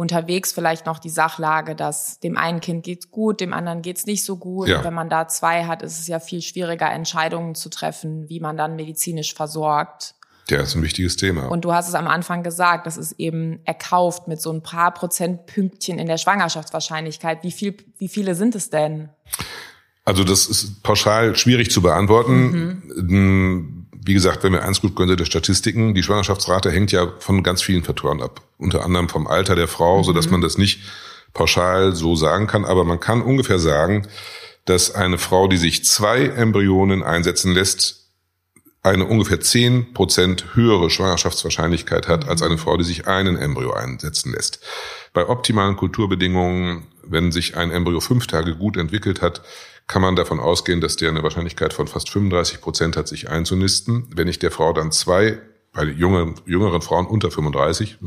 unterwegs 0.02 0.52
vielleicht 0.52 0.88
noch 0.88 1.00
die 1.00 1.10
Sachlage, 1.10 1.76
dass 1.76 2.20
dem 2.20 2.36
einen 2.36 2.60
Kind 2.60 2.84
geht's 2.84 3.12
gut, 3.12 3.40
dem 3.40 3.54
anderen 3.54 3.84
geht's 3.84 4.08
nicht 4.08 4.26
so 4.26 4.36
gut. 4.36 4.68
Ja. 4.68 4.84
Wenn 4.84 4.96
man 4.96 5.10
da 5.10 5.28
zwei 5.28 5.66
hat, 5.66 5.84
ist 5.84 6.00
es 6.00 6.08
ja 6.08 6.20
viel 6.20 6.42
schwieriger, 6.42 6.92
Entscheidungen 6.92 7.54
zu 7.54 7.70
treffen, 7.70 8.28
wie 8.28 8.40
man 8.40 8.58
dann 8.58 8.76
medizinisch 8.76 9.36
versorgt. 9.36 10.16
Ja, 10.50 10.60
ist 10.60 10.76
ein 10.76 10.82
wichtiges 10.82 11.18
Thema. 11.18 11.48
Und 11.50 11.64
du 11.64 11.72
hast 11.72 11.88
es 11.88 11.94
am 11.94 12.08
Anfang 12.08 12.42
gesagt, 12.42 12.88
das 12.88 12.98
ist 12.98 13.14
eben 13.20 13.60
erkauft 13.64 14.28
mit 14.28 14.42
so 14.42 14.52
ein 14.52 14.64
paar 14.64 14.92
Prozentpünktchen 14.92 16.00
in 16.00 16.08
der 16.08 16.18
Schwangerschaftswahrscheinlichkeit. 16.18 17.44
Wie 17.44 17.52
viel, 17.52 17.78
wie 18.00 18.08
viele 18.08 18.34
sind 18.34 18.56
es 18.56 18.72
denn? 18.72 19.10
Also 20.04 20.24
das 20.24 20.48
ist 20.48 20.82
pauschal 20.82 21.36
schwierig 21.36 21.70
zu 21.70 21.84
beantworten. 21.84 22.52
Mhm 22.98 23.81
wie 24.12 24.14
gesagt, 24.14 24.44
wenn 24.44 24.52
wir 24.52 24.66
eins 24.66 24.82
gut 24.82 24.98
können, 24.98 25.16
der 25.16 25.24
Statistiken, 25.24 25.94
die 25.94 26.04
Schwangerschaftsrate 26.04 26.70
hängt 26.70 26.92
ja 26.92 27.14
von 27.20 27.44
ganz 27.44 27.62
vielen 27.62 27.86
Faktoren 27.86 28.22
ab. 28.22 28.42
Unter 28.58 28.84
anderem 28.84 29.08
vom 29.08 29.26
Alter 29.26 29.56
der 29.56 29.70
Frau, 29.70 30.00
mhm. 30.00 30.04
so 30.04 30.12
dass 30.12 30.30
man 30.30 30.42
das 30.42 30.58
nicht 30.58 30.82
pauschal 31.34 31.96
so 31.96 32.18
sagen 32.18 32.46
kann. 32.46 32.66
Aber 32.66 32.84
man 32.84 33.00
kann 33.00 33.22
ungefähr 33.22 33.58
sagen, 33.58 34.06
dass 34.66 34.94
eine 34.94 35.18
Frau, 35.18 35.48
die 35.48 35.56
sich 35.56 35.86
zwei 35.86 36.26
Embryonen 36.26 37.04
einsetzen 37.04 37.54
lässt, 37.54 38.10
eine 38.84 39.06
ungefähr 39.06 39.40
zehn 39.40 39.94
Prozent 39.94 40.56
höhere 40.56 40.90
Schwangerschaftswahrscheinlichkeit 40.90 42.10
hat 42.10 42.28
als 42.28 42.42
eine 42.42 42.58
Frau, 42.58 42.76
die 42.76 42.84
sich 42.84 43.08
einen 43.08 43.38
Embryo 43.38 43.72
einsetzen 43.72 44.34
lässt. 44.34 44.60
Bei 45.14 45.26
optimalen 45.30 45.78
Kulturbedingungen, 45.78 46.86
wenn 47.04 47.32
sich 47.32 47.56
ein 47.56 47.72
Embryo 47.72 48.02
fünf 48.02 48.28
Tage 48.28 48.58
gut 48.58 48.76
entwickelt 48.76 49.22
hat, 49.22 49.42
kann 49.88 50.02
man 50.02 50.16
davon 50.16 50.40
ausgehen, 50.40 50.82
dass 50.82 50.96
der 50.96 51.10
eine 51.10 51.24
Wahrscheinlichkeit 51.24 51.74
von 51.74 51.88
fast 51.88 52.10
35 52.10 52.62
Prozent 52.62 52.98
hat, 52.98 53.08
sich 53.08 53.30
einzunisten. 53.30 54.08
Wenn 54.16 54.28
ich 54.28 54.40
der 54.40 54.52
Frau 54.52 54.74
dann 54.74 54.92
zwei, 54.92 55.40
bei 55.74 55.84
jüngeren, 55.84 56.36
jüngeren 56.46 56.82
Frauen 56.82 57.08
unter 57.08 57.32
35, 57.32 57.98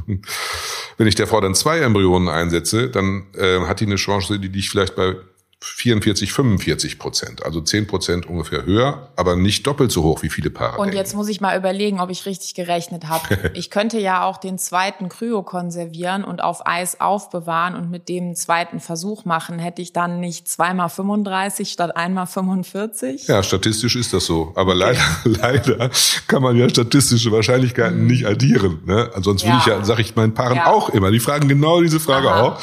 wenn 0.96 1.06
ich 1.06 1.14
der 1.14 1.26
Frau 1.26 1.40
dann 1.40 1.54
zwei 1.54 1.80
Embryonen 1.80 2.28
einsetze, 2.28 2.88
dann 2.88 3.26
äh, 3.34 3.60
hat 3.60 3.80
die 3.80 3.86
eine 3.86 3.96
Chance, 3.96 4.38
die 4.38 4.48
liegt 4.48 4.68
vielleicht 4.68 4.96
bei 4.96 5.16
44, 5.64 6.32
45 6.32 6.98
Prozent, 6.98 7.44
also 7.44 7.60
10 7.60 7.86
Prozent 7.86 8.26
ungefähr 8.26 8.66
höher, 8.66 9.08
aber 9.16 9.34
nicht 9.34 9.66
doppelt 9.66 9.90
so 9.90 10.02
hoch 10.02 10.22
wie 10.22 10.28
viele 10.28 10.50
Paare. 10.50 10.78
Und 10.78 10.92
jetzt 10.92 11.14
muss 11.14 11.28
ich 11.28 11.40
mal 11.40 11.56
überlegen, 11.56 12.00
ob 12.00 12.10
ich 12.10 12.26
richtig 12.26 12.54
gerechnet 12.54 13.08
habe. 13.08 13.50
ich 13.54 13.70
könnte 13.70 13.98
ja 13.98 14.24
auch 14.24 14.36
den 14.36 14.58
zweiten 14.58 15.08
Kryo 15.08 15.42
konservieren 15.42 16.22
und 16.22 16.42
auf 16.42 16.66
Eis 16.66 17.00
aufbewahren 17.00 17.74
und 17.76 17.90
mit 17.90 18.10
dem 18.10 18.34
zweiten 18.34 18.78
Versuch 18.78 19.24
machen. 19.24 19.58
Hätte 19.58 19.80
ich 19.80 19.92
dann 19.92 20.20
nicht 20.20 20.48
zweimal 20.48 20.90
35 20.90 21.70
statt 21.70 21.96
einmal 21.96 22.26
45? 22.26 23.26
Ja, 23.26 23.42
statistisch 23.42 23.96
ist 23.96 24.12
das 24.12 24.26
so. 24.26 24.52
Aber 24.56 24.74
leider, 24.74 25.00
leider 25.24 25.90
kann 26.28 26.42
man 26.42 26.56
ja 26.56 26.68
statistische 26.68 27.32
Wahrscheinlichkeiten 27.32 28.02
mhm. 28.02 28.06
nicht 28.06 28.26
addieren. 28.26 28.82
Ne? 28.84 29.10
Ansonsten 29.14 29.48
ja. 29.48 29.54
würde 29.54 29.60
ich 29.60 29.66
ja, 29.66 29.84
sage 29.84 30.02
ich 30.02 30.14
meinen 30.14 30.34
Paaren 30.34 30.56
ja. 30.56 30.66
auch 30.66 30.90
immer. 30.90 31.10
Die 31.10 31.20
fragen 31.20 31.48
genau 31.48 31.80
diese 31.80 32.00
Frage 32.00 32.30
Aha. 32.30 32.42
auch 32.42 32.60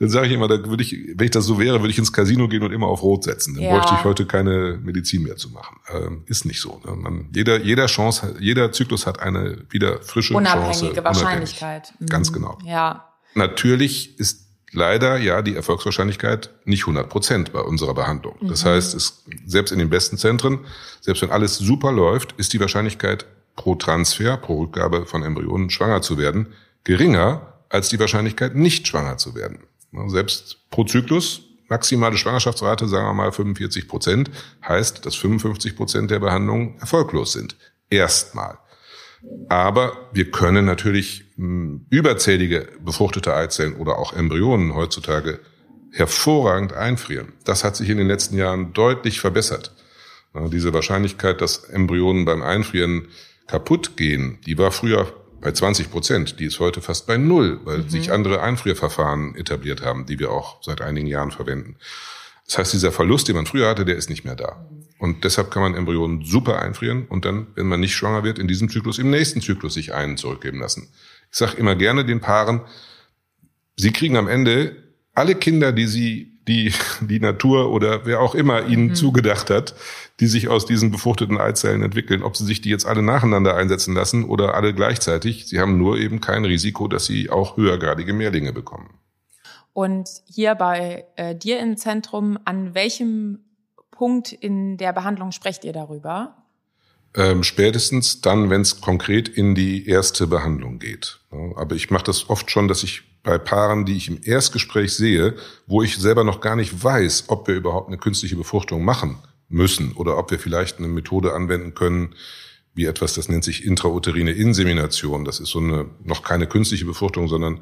dann 0.00 0.08
sage 0.08 0.28
ich 0.28 0.32
immer, 0.32 0.48
da 0.48 0.64
würde 0.64 0.82
ich, 0.82 0.96
wenn 1.14 1.26
ich 1.26 1.30
das 1.30 1.44
so 1.44 1.58
wäre, 1.58 1.80
würde 1.80 1.90
ich 1.90 1.98
ins 1.98 2.10
Casino 2.10 2.48
gehen 2.48 2.62
und 2.62 2.72
immer 2.72 2.86
auf 2.86 3.02
Rot 3.02 3.24
setzen. 3.24 3.54
Dann 3.54 3.64
ja. 3.64 3.76
bräuchte 3.76 3.94
ich 3.98 4.04
heute 4.04 4.24
keine 4.24 4.80
Medizin 4.82 5.22
mehr 5.22 5.36
zu 5.36 5.50
machen. 5.50 5.76
Ähm, 5.92 6.24
ist 6.26 6.46
nicht 6.46 6.58
so. 6.58 6.80
Ne? 6.86 6.96
Man, 6.96 7.28
jeder, 7.34 7.60
jeder 7.60 7.84
Chance, 7.84 8.34
jeder 8.40 8.72
Zyklus 8.72 9.06
hat 9.06 9.20
eine 9.20 9.58
wieder 9.68 10.00
frische 10.00 10.34
Unabhängige 10.34 10.94
Chance. 10.94 11.04
Wahrscheinlichkeit. 11.04 11.92
Mhm. 11.98 12.06
Ganz 12.06 12.32
genau. 12.32 12.56
Ja. 12.64 13.12
Natürlich 13.34 14.18
ist 14.18 14.46
leider 14.72 15.18
ja 15.18 15.42
die 15.42 15.54
Erfolgswahrscheinlichkeit 15.54 16.48
nicht 16.64 16.84
100 16.84 17.10
Prozent 17.10 17.52
bei 17.52 17.60
unserer 17.60 17.92
Behandlung. 17.92 18.36
Das 18.40 18.64
mhm. 18.64 18.68
heißt, 18.68 18.94
es, 18.94 19.24
selbst 19.44 19.70
in 19.70 19.78
den 19.78 19.90
besten 19.90 20.16
Zentren, 20.16 20.60
selbst 21.02 21.20
wenn 21.20 21.30
alles 21.30 21.58
super 21.58 21.92
läuft, 21.92 22.32
ist 22.38 22.54
die 22.54 22.60
Wahrscheinlichkeit 22.60 23.26
pro 23.54 23.74
Transfer, 23.74 24.38
pro 24.38 24.60
Rückgabe 24.60 25.04
von 25.04 25.22
Embryonen 25.22 25.68
schwanger 25.68 26.00
zu 26.00 26.16
werden, 26.16 26.46
geringer 26.84 27.52
als 27.68 27.90
die 27.90 28.00
Wahrscheinlichkeit 28.00 28.54
nicht 28.54 28.88
schwanger 28.88 29.18
zu 29.18 29.34
werden. 29.34 29.58
Selbst 30.06 30.68
pro 30.70 30.84
Zyklus, 30.84 31.42
maximale 31.68 32.16
Schwangerschaftsrate, 32.16 32.88
sagen 32.88 33.06
wir 33.06 33.14
mal 33.14 33.32
45 33.32 33.88
Prozent, 33.88 34.30
heißt, 34.66 35.04
dass 35.04 35.16
55 35.16 35.76
Prozent 35.76 36.10
der 36.10 36.20
Behandlungen 36.20 36.76
erfolglos 36.78 37.32
sind. 37.32 37.56
Erstmal. 37.88 38.58
Aber 39.48 40.08
wir 40.12 40.30
können 40.30 40.64
natürlich 40.64 41.24
hm, 41.36 41.86
überzählige 41.90 42.68
befruchtete 42.84 43.34
Eizellen 43.34 43.74
oder 43.76 43.98
auch 43.98 44.12
Embryonen 44.12 44.74
heutzutage 44.74 45.40
hervorragend 45.92 46.72
einfrieren. 46.72 47.32
Das 47.44 47.64
hat 47.64 47.76
sich 47.76 47.90
in 47.90 47.98
den 47.98 48.06
letzten 48.06 48.36
Jahren 48.36 48.72
deutlich 48.72 49.20
verbessert. 49.20 49.74
Diese 50.52 50.72
Wahrscheinlichkeit, 50.72 51.40
dass 51.40 51.64
Embryonen 51.64 52.24
beim 52.24 52.42
Einfrieren 52.42 53.08
kaputt 53.48 53.96
gehen, 53.96 54.38
die 54.46 54.56
war 54.58 54.70
früher 54.70 55.12
bei 55.40 55.52
20 55.52 55.90
Prozent. 55.90 56.40
Die 56.40 56.46
ist 56.46 56.60
heute 56.60 56.80
fast 56.80 57.06
bei 57.06 57.16
null, 57.16 57.60
weil 57.64 57.78
mhm. 57.78 57.88
sich 57.88 58.12
andere 58.12 58.42
Einfrierverfahren 58.42 59.34
etabliert 59.36 59.82
haben, 59.82 60.06
die 60.06 60.18
wir 60.18 60.30
auch 60.30 60.62
seit 60.62 60.80
einigen 60.80 61.06
Jahren 61.06 61.30
verwenden. 61.30 61.76
Das 62.46 62.58
heißt, 62.58 62.72
dieser 62.72 62.90
Verlust, 62.90 63.28
den 63.28 63.36
man 63.36 63.46
früher 63.46 63.68
hatte, 63.68 63.84
der 63.84 63.96
ist 63.96 64.10
nicht 64.10 64.24
mehr 64.24 64.34
da. 64.34 64.66
Und 64.98 65.24
deshalb 65.24 65.50
kann 65.50 65.62
man 65.62 65.74
Embryonen 65.74 66.24
super 66.24 66.60
einfrieren 66.60 67.06
und 67.06 67.24
dann, 67.24 67.46
wenn 67.54 67.66
man 67.66 67.80
nicht 67.80 67.94
schwanger 67.94 68.24
wird, 68.24 68.38
in 68.38 68.48
diesem 68.48 68.68
Zyklus, 68.68 68.98
im 68.98 69.10
nächsten 69.10 69.40
Zyklus 69.40 69.74
sich 69.74 69.94
einen 69.94 70.16
zurückgeben 70.16 70.58
lassen. 70.58 70.88
Ich 71.30 71.38
sage 71.38 71.56
immer 71.56 71.76
gerne 71.76 72.04
den 72.04 72.20
Paaren, 72.20 72.62
sie 73.76 73.92
kriegen 73.92 74.16
am 74.16 74.28
Ende 74.28 74.76
alle 75.14 75.36
Kinder, 75.36 75.72
die 75.72 75.86
sie, 75.86 76.40
die 76.48 76.72
die 77.00 77.20
Natur 77.20 77.70
oder 77.70 78.04
wer 78.04 78.20
auch 78.20 78.34
immer 78.34 78.66
ihnen 78.66 78.88
mhm. 78.88 78.94
zugedacht 78.94 79.48
hat, 79.48 79.74
die 80.20 80.26
sich 80.26 80.48
aus 80.48 80.66
diesen 80.66 80.90
befruchteten 80.90 81.38
Eizellen 81.38 81.82
entwickeln, 81.82 82.22
ob 82.22 82.36
sie 82.36 82.44
sich 82.44 82.60
die 82.60 82.68
jetzt 82.68 82.86
alle 82.86 83.02
nacheinander 83.02 83.56
einsetzen 83.56 83.94
lassen 83.94 84.24
oder 84.24 84.54
alle 84.54 84.74
gleichzeitig. 84.74 85.46
Sie 85.46 85.58
haben 85.58 85.78
nur 85.78 85.96
eben 85.96 86.20
kein 86.20 86.44
Risiko, 86.44 86.88
dass 86.88 87.06
sie 87.06 87.30
auch 87.30 87.56
höhergradige 87.56 88.12
Mehrlinge 88.12 88.52
bekommen. 88.52 88.90
Und 89.72 90.08
hier 90.26 90.54
bei 90.54 91.06
äh, 91.16 91.34
dir 91.34 91.58
im 91.58 91.76
Zentrum, 91.78 92.38
an 92.44 92.74
welchem 92.74 93.38
Punkt 93.90 94.32
in 94.32 94.76
der 94.76 94.92
Behandlung 94.92 95.32
sprecht 95.32 95.64
ihr 95.64 95.72
darüber? 95.72 96.36
Ähm, 97.14 97.42
spätestens 97.42 98.20
dann, 98.20 98.50
wenn 98.50 98.60
es 98.60 98.80
konkret 98.80 99.28
in 99.28 99.54
die 99.54 99.88
erste 99.88 100.26
Behandlung 100.26 100.78
geht. 100.78 101.20
Aber 101.56 101.74
ich 101.74 101.90
mache 101.90 102.04
das 102.04 102.28
oft 102.28 102.50
schon, 102.50 102.68
dass 102.68 102.82
ich 102.82 103.02
bei 103.22 103.38
Paaren, 103.38 103.84
die 103.84 103.96
ich 103.96 104.08
im 104.08 104.20
Erstgespräch 104.22 104.94
sehe, 104.94 105.34
wo 105.66 105.82
ich 105.82 105.96
selber 105.96 106.24
noch 106.24 106.40
gar 106.40 106.56
nicht 106.56 106.84
weiß, 106.84 107.24
ob 107.28 107.48
wir 107.48 107.54
überhaupt 107.54 107.88
eine 107.88 107.98
künstliche 107.98 108.36
Befruchtung 108.36 108.84
machen 108.84 109.18
müssen 109.50 109.92
oder 109.92 110.16
ob 110.16 110.30
wir 110.30 110.38
vielleicht 110.38 110.78
eine 110.78 110.88
Methode 110.88 111.34
anwenden 111.34 111.74
können, 111.74 112.14
wie 112.74 112.86
etwas, 112.86 113.14
das 113.14 113.28
nennt 113.28 113.44
sich 113.44 113.64
intrauterine 113.64 114.30
Insemination. 114.30 115.24
Das 115.24 115.40
ist 115.40 115.50
so 115.50 115.58
eine 115.58 115.86
noch 116.02 116.22
keine 116.22 116.46
künstliche 116.46 116.86
Befruchtung, 116.86 117.28
sondern 117.28 117.60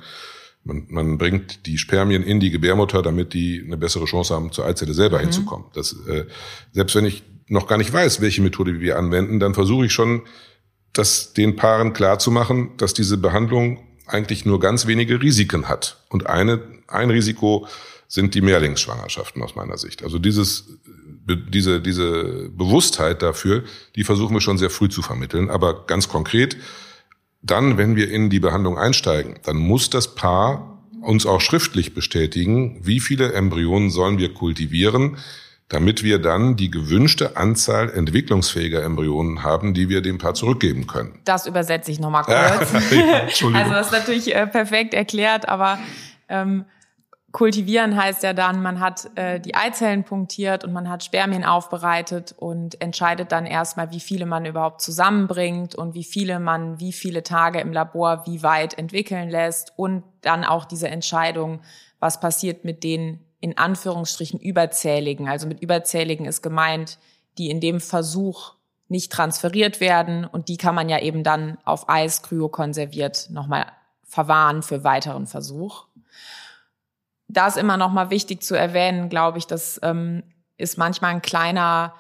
man, 0.65 0.87
man 0.89 1.19
bringt 1.19 1.67
die 1.67 1.79
Spermien 1.79 2.23
in 2.23 2.41
die 2.41 2.51
Gebärmutter, 2.51 3.03
damit 3.03 3.33
die 3.33 3.63
eine 3.65 3.79
bessere 3.79 4.05
Chance 4.05 4.35
haben, 4.35 4.53
zur 4.53 4.67
Eizelle 4.67 4.93
selber 4.93 5.19
mhm. 5.19 5.23
hinzukommen. 5.23 5.67
Das, 5.73 5.97
äh, 6.07 6.27
selbst 6.73 6.95
wenn 6.95 7.07
ich 7.07 7.23
noch 7.49 7.67
gar 7.67 7.79
nicht 7.79 7.93
weiß, 7.93 8.21
welche 8.21 8.43
Methode 8.43 8.81
wir 8.81 8.99
anwenden, 8.99 9.41
dann 9.41 9.55
versuche 9.55 9.87
ich 9.87 9.93
schon, 9.93 10.23
das 10.93 11.33
den 11.33 11.57
Paaren 11.57 11.93
klar 11.95 12.19
zu 12.19 12.31
machen, 12.31 12.77
dass 12.77 12.93
diese 12.93 13.17
Behandlung 13.17 13.81
eigentlich 14.07 14.45
nur 14.45 14.61
ganz 14.61 14.87
wenige 14.87 15.23
Risiken 15.23 15.69
hat. 15.69 16.03
Und 16.09 16.27
eine, 16.27 16.61
ein 16.87 17.11
Risiko 17.11 17.67
sind 18.09 18.35
die 18.35 18.41
Mehrlingsschwangerschaften 18.41 19.43
aus 19.43 19.55
meiner 19.55 19.79
Sicht. 19.79 20.03
Also 20.03 20.19
dieses, 20.19 20.79
diese, 21.27 21.81
diese 21.81 22.51
Bewusstheit 22.51 23.23
dafür, 23.23 23.65
die 23.97 24.05
versuchen 24.05 24.35
wir 24.35 24.41
schon 24.41 24.59
sehr 24.59 24.71
früh 24.71 24.89
zu 24.89 25.03
vermitteln. 25.03 25.51
Aber 25.51 25.87
ganz 25.87 26.09
konkret, 26.09 26.57
dann, 27.43 27.79
wenn 27.79 27.97
wir 27.97 28.11
in 28.11 28.31
die 28.31 28.41
Behandlung 28.41 28.79
einsteigen, 28.79 29.39
dann 29.45 29.57
muss 29.57 29.91
das 29.91 30.15
Paar 30.15 30.79
uns 31.01 31.27
auch 31.27 31.41
schriftlich 31.41 31.95
bestätigen, 31.95 32.81
wie 32.83 33.01
viele 33.01 33.33
Embryonen 33.33 33.91
sollen 33.91 34.19
wir 34.19 34.35
kultivieren, 34.35 35.17
damit 35.69 36.03
wir 36.03 36.19
dann 36.19 36.57
die 36.57 36.71
gewünschte 36.71 37.37
Anzahl 37.37 37.91
entwicklungsfähiger 37.91 38.83
Embryonen 38.83 39.43
haben, 39.43 39.75
die 39.75 39.89
wir 39.89 40.01
dem 40.01 40.19
Paar 40.19 40.35
zurückgeben 40.35 40.87
können. 40.87 41.19
Das 41.25 41.47
übersetze 41.47 41.91
ich 41.91 42.01
nochmal 42.01 42.25
kurz. 42.25 42.75
also 43.55 43.71
das 43.71 43.87
ist 43.87 43.93
natürlich 43.93 44.35
äh, 44.35 44.47
perfekt 44.47 44.95
erklärt, 44.95 45.49
aber 45.49 45.79
ähm, 46.29 46.65
Kultivieren 47.31 47.95
heißt 47.95 48.23
ja 48.23 48.33
dann, 48.33 48.63
man 48.63 48.81
hat 48.81 49.11
äh, 49.17 49.39
die 49.39 49.55
Eizellen 49.55 50.05
punktiert 50.05 50.65
und 50.65 50.73
man 50.73 50.89
hat 50.89 51.05
Spermien 51.05 51.45
aufbereitet 51.45 52.35
und 52.39 52.81
entscheidet 52.81 53.33
dann 53.33 53.45
erstmal, 53.45 53.91
wie 53.91 54.01
viele 54.01 54.25
man 54.25 54.47
überhaupt 54.47 54.81
zusammenbringt 54.81 55.75
und 55.75 55.95
wie 55.95 56.05
viele 56.05 56.41
man 56.41 56.81
wie 56.81 56.93
viele 56.93 57.23
Tage 57.23 57.61
im 57.61 57.71
Labor 57.71 58.25
wie 58.27 58.43
weit 58.43 58.79
entwickeln 58.79 59.29
lässt 59.29 59.75
und 59.77 60.05
dann 60.23 60.43
auch 60.43 60.65
diese 60.65 60.89
Entscheidung, 60.89 61.61
was 62.01 62.19
passiert 62.19 62.65
mit 62.65 62.83
den 62.83 63.21
in 63.41 63.59
Anführungsstrichen 63.59 64.41
überzähligen. 64.41 65.29
Also 65.29 65.47
mit 65.47 65.61
überzähligen 65.61 66.25
ist 66.25 66.43
gemeint, 66.43 66.99
die 67.37 67.51
in 67.51 67.61
dem 67.61 67.81
Versuch 67.81 68.55
nicht 68.89 69.13
transferiert 69.13 69.81
werden 69.81 70.25
und 70.25 70.49
die 70.49 70.57
kann 70.57 70.75
man 70.75 70.89
ja 70.89 70.99
eben 70.99 71.25
dann 71.25 71.59
auf 71.67 71.91
Eis 71.91 72.23
kryokonserviert 72.23 73.29
nochmal 73.31 73.67
verwahren 74.03 74.63
für 74.63 74.83
weiteren 74.83 75.27
Versuch 75.27 75.85
da 77.29 77.47
ist 77.47 77.57
immer 77.57 77.77
noch 77.77 77.93
mal 77.93 78.11
wichtig 78.11 78.43
zu 78.43 78.55
erwähnen, 78.55 79.09
glaube 79.09 79.39
ich, 79.39 79.47
das 79.47 79.79
ähm, 79.83 80.23
ist 80.57 80.79
manchmal 80.79 81.13
ein 81.13 81.23
kleiner 81.23 81.95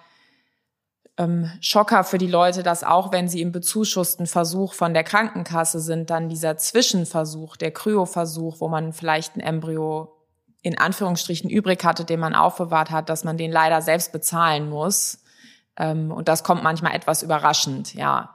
ähm, 1.19 1.51
Schocker 1.61 2.05
für 2.05 2.19
die 2.19 2.27
Leute, 2.27 2.63
dass 2.63 2.85
auch 2.85 3.13
wenn 3.13 3.29
sie 3.29 3.43
im 3.43 3.53
bezuschussten 3.53 4.27
Versuch 4.27 4.73
von 4.73 4.95
der 4.95 5.05
Krankenkasse 5.05 5.81
sind, 5.81 6.11
dann 6.11 6.29
dieser 6.29 6.57
Zwischenversuch, 6.57 7.57
der 7.57 7.73
Kryoversuch, 7.73 8.61
wo 8.61 8.69
man 8.69 8.93
vielleicht 8.93 9.37
ein 9.37 9.41
Embryo 9.41 10.15
in 10.63 10.79
Anführungsstrichen 10.79 11.51
übrig 11.51 11.85
hatte, 11.85 12.05
den 12.05 12.21
man 12.21 12.35
aufbewahrt 12.35 12.91
hat, 12.91 13.09
dass 13.09 13.25
man 13.25 13.37
den 13.37 13.53
leider 13.53 13.81
selbst 13.83 14.13
bezahlen 14.13 14.69
muss. 14.69 15.23
Ähm, 15.77 16.11
und 16.11 16.29
das 16.29 16.43
kommt 16.43 16.63
manchmal 16.63 16.95
etwas 16.95 17.23
überraschend, 17.23 17.95
ja. 17.95 18.35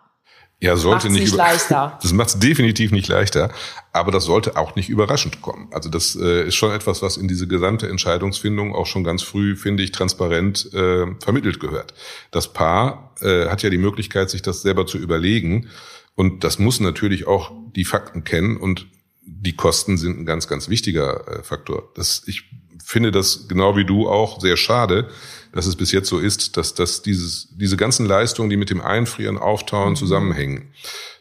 Ja, 0.59 0.77
sollte 0.77 1.09
nicht, 1.09 1.21
nicht 1.21 1.35
leichter. 1.35 1.99
Das 2.01 2.13
macht 2.13 2.29
es 2.29 2.39
definitiv 2.39 2.91
nicht 2.91 3.09
leichter, 3.09 3.51
aber 3.91 4.11
das 4.11 4.23
sollte 4.23 4.55
auch 4.55 4.75
nicht 4.75 4.89
überraschend 4.89 5.41
kommen. 5.41 5.67
Also 5.71 5.89
das 5.89 6.15
äh, 6.15 6.47
ist 6.47 6.55
schon 6.55 6.71
etwas, 6.71 7.01
was 7.01 7.17
in 7.17 7.27
diese 7.27 7.47
gesamte 7.47 7.89
Entscheidungsfindung 7.89 8.73
auch 8.73 8.85
schon 8.85 9.03
ganz 9.03 9.23
früh, 9.23 9.57
finde 9.57 9.83
ich, 9.83 9.91
transparent 9.91 10.73
äh, 10.73 11.05
vermittelt 11.19 11.59
gehört. 11.59 11.93
Das 12.31 12.53
Paar 12.53 13.13
äh, 13.21 13.47
hat 13.47 13.61
ja 13.61 13.69
die 13.69 13.77
Möglichkeit, 13.77 14.29
sich 14.29 14.41
das 14.41 14.61
selber 14.61 14.85
zu 14.85 14.97
überlegen 14.97 15.69
und 16.15 16.43
das 16.43 16.59
muss 16.59 16.79
natürlich 16.79 17.27
auch 17.27 17.51
die 17.75 17.85
Fakten 17.85 18.23
kennen 18.23 18.57
und 18.57 18.87
die 19.25 19.55
Kosten 19.55 19.97
sind 19.97 20.19
ein 20.19 20.25
ganz, 20.25 20.47
ganz 20.47 20.69
wichtiger 20.69 21.27
äh, 21.27 21.43
Faktor. 21.43 21.89
Das, 21.95 22.23
ich 22.25 22.43
finde 22.83 23.11
das 23.11 23.47
genau 23.47 23.75
wie 23.75 23.85
du 23.85 24.07
auch 24.07 24.41
sehr 24.41 24.57
schade, 24.57 25.09
dass 25.53 25.67
es 25.67 25.75
bis 25.75 25.91
jetzt 25.91 26.09
so 26.09 26.19
ist, 26.19 26.57
dass, 26.57 26.73
dass 26.73 27.03
dieses, 27.03 27.47
diese 27.51 27.77
ganzen 27.77 28.05
Leistungen, 28.05 28.49
die 28.49 28.57
mit 28.57 28.69
dem 28.69 28.81
Einfrieren, 28.81 29.37
Auftauen 29.37 29.91
mhm. 29.91 29.95
zusammenhängen, 29.95 30.73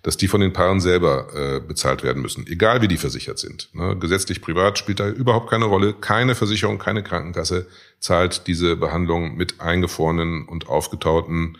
dass 0.02 0.16
die 0.16 0.26
von 0.26 0.40
den 0.40 0.52
Paaren 0.52 0.80
selber 0.80 1.28
äh, 1.34 1.60
bezahlt 1.60 2.02
werden 2.02 2.22
müssen, 2.22 2.46
egal 2.46 2.82
wie 2.82 2.88
die 2.88 2.96
versichert 2.96 3.38
sind. 3.38 3.68
Ne? 3.74 3.96
Gesetzlich, 3.98 4.40
privat 4.40 4.78
spielt 4.78 5.00
da 5.00 5.08
überhaupt 5.08 5.50
keine 5.50 5.66
Rolle. 5.66 5.92
Keine 5.92 6.34
Versicherung, 6.34 6.78
keine 6.78 7.02
Krankenkasse 7.02 7.66
zahlt 8.00 8.46
diese 8.46 8.74
Behandlung 8.76 9.36
mit 9.36 9.60
eingefrorenen 9.60 10.48
und 10.48 10.66
aufgetauten 10.66 11.58